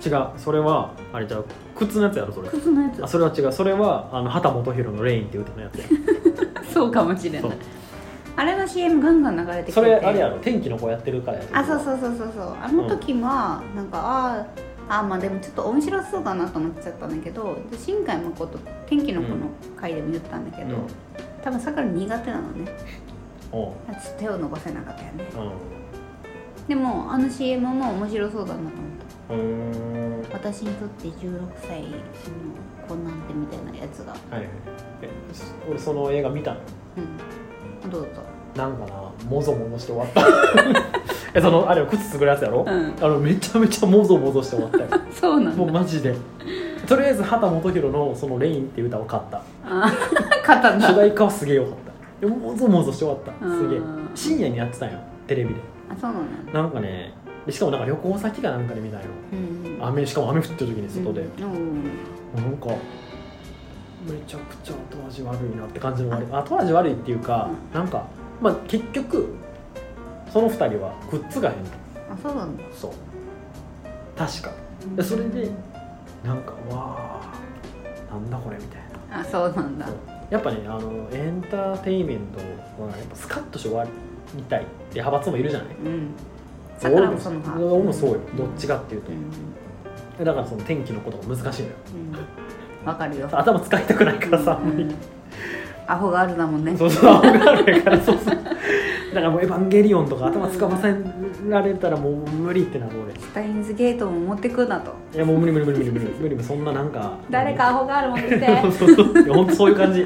[0.05, 0.39] 違う。
[0.39, 1.45] それはあれじゃう。
[1.74, 2.49] 靴のやつやろそれ。
[2.49, 3.05] つ靴のやつ。
[3.05, 3.53] あそれは違う。
[3.53, 5.85] それはあの畑基博の「レイン」っていう歌のやつや。
[6.72, 7.55] そうかもしれなそいう。
[8.37, 9.72] あれの CM ガンガン流れてきてて。
[9.72, 20.87] それあれやろ天気の子やってるからやあそうそうそうそうそうあの時はなんか、あーあーまあでもちょっと面白そうだなと思っちゃったんだけどで新海誠天気の子の回でも言ったんだけど、うん。
[21.43, 22.70] 多分さくら苦手なのね。
[23.53, 23.72] お
[24.18, 25.24] 手を伸ばせなかったよね。
[26.66, 28.76] うでもあの CM も面白そうだなと
[29.32, 30.39] 思った。
[30.39, 31.89] 私にとって16歳の
[32.89, 34.12] 子なんてみたいなやつが。
[34.12, 34.49] はいはい。
[35.03, 35.09] え
[35.68, 36.61] 俺その映画見たの？
[37.84, 37.91] うん。
[37.91, 38.09] どうぞ
[38.57, 40.22] なんかなもぞもぞして終わった
[41.37, 42.95] えそのあれよ靴作るやつやろ、うん。
[42.99, 45.57] あのめちゃめちゃもぞもぞして終わったよそうなんだ。
[45.57, 46.14] もうマジで。
[46.89, 49.43] とりあえず畑基博のその「レイン」っていう歌を買った。
[49.64, 49.93] あ
[50.41, 50.89] 勝ったんだ。
[50.89, 51.72] 主題歌はすげえよかっ
[52.20, 52.26] た。
[52.26, 53.32] でもぞもぞして終わった。
[53.47, 53.78] すげえ。
[53.78, 55.61] うん深夜にやってたんよテレビで。
[55.91, 56.62] あそうなんだ。
[56.62, 57.12] なんかね
[57.45, 59.07] でしかもなんか旅行先かなんかで見たんよ。
[59.32, 59.87] うん。
[59.87, 61.45] 雨しかも雨降ってる時に外で、うん。
[61.45, 61.84] うん
[62.34, 62.68] なんか
[64.07, 68.05] めちゃくちゃ後味悪いなって感じの悪い後味悪いっていうか、なんか
[68.41, 69.34] まあ結局
[70.37, 71.70] その2人はくっつがへんの
[72.12, 72.62] あそうなんだ。
[72.78, 72.93] そう。
[74.18, 74.51] 確か。
[74.95, 75.51] でそれで
[76.22, 79.20] なんかわあなんだこれみたいな。
[79.20, 79.89] あそうなんだ。
[80.28, 82.18] やっぱねあのエンターテインメン
[82.76, 83.87] トはやっぱスカッとして終わ
[84.34, 85.68] りたいって派閥もいるじゃない。
[85.74, 86.11] うん。
[86.76, 88.20] さくらもその派俺もそうよ。
[88.37, 89.12] どっちかっていうと。
[89.12, 90.24] うん。
[90.24, 91.74] だからその天気のことが難しいのよ。
[92.82, 92.87] うん。
[92.87, 93.28] わかるよ。
[93.32, 94.95] 頭使いたくないからさ、あんうん。
[95.87, 96.76] アホがあるだもんね。
[96.76, 98.55] そうそう、青があるから、そうそう。
[99.17, 100.95] だからもうエヴァンゲリオンとか頭使わせ
[101.49, 103.19] られたらもう無理ってなる俺。
[103.19, 107.17] スタインズゲートも持ってくなといやもう無理無理無理無理無理無理無理そんななんか。
[107.31, 109.25] 誰かアホがあるもん見てそうそうそう。
[109.25, 110.03] いや本当そういう感じ。
[110.03, 110.05] い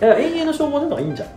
[0.00, 1.28] や永遠の消防団とかいいんじゃん。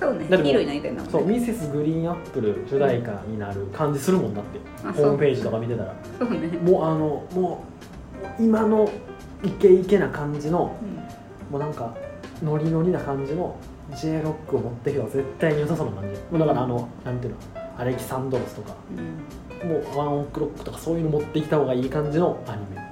[0.00, 4.58] そうねヒーローになりたいんだもんそう、ねミセスグリーンアップル主題歌になる感じするもんだって。
[4.88, 5.94] うホームページとか見てたら。
[6.18, 7.64] そうねもうあの、も
[8.38, 8.90] う今の
[9.44, 10.98] イケイケな感じの、うん
[11.50, 11.94] もうなんか
[12.42, 13.56] ノリノリな感じの
[13.96, 16.20] J ロックを持っていけば絶対に良さそうな感じ。
[16.30, 17.38] もうだからあのなんていうの
[17.78, 18.74] アレキサンドロスとか
[19.62, 19.68] うん。
[19.68, 22.82] もうワンオクロックとかそういうの持ってきた方がいい感じのアニメ。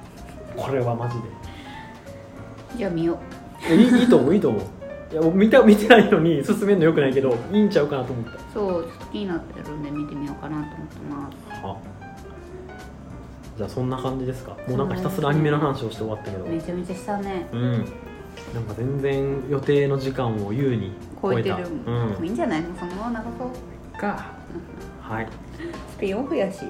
[0.57, 1.23] これはマジで。
[2.79, 3.19] じゃあ見よ
[3.69, 4.63] いやいいいいと思ういいと思う。
[5.13, 8.33] いや見た見てないのに進めるのよくないけどいいんちゃうかなと思った。
[8.33, 11.65] うそうちょっと気になってるんで見てみようかなと思ってます。
[11.65, 11.77] は。
[13.57, 14.57] じゃあそんな感じですか。
[14.69, 16.47] もうなんかひたすらアニメの話をして終わったけど。
[16.47, 17.47] めちゃめちゃしたね。
[17.53, 17.85] うん
[18.57, 21.57] なんか全然予定の時間を優に超えてる。
[21.87, 22.63] うもういんいんじゃない？
[22.63, 24.27] のそのまま長そうか。
[25.03, 25.29] はい。
[25.95, 26.65] スピンオフやし。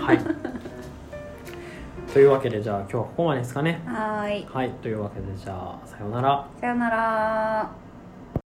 [0.00, 0.18] はい。
[2.14, 3.80] というわけでじゃあ今日はここまでですかね。
[3.86, 4.46] はーい。
[4.52, 4.70] はい。
[4.82, 6.46] というわけでじゃあさようなら。
[6.60, 7.70] さよなら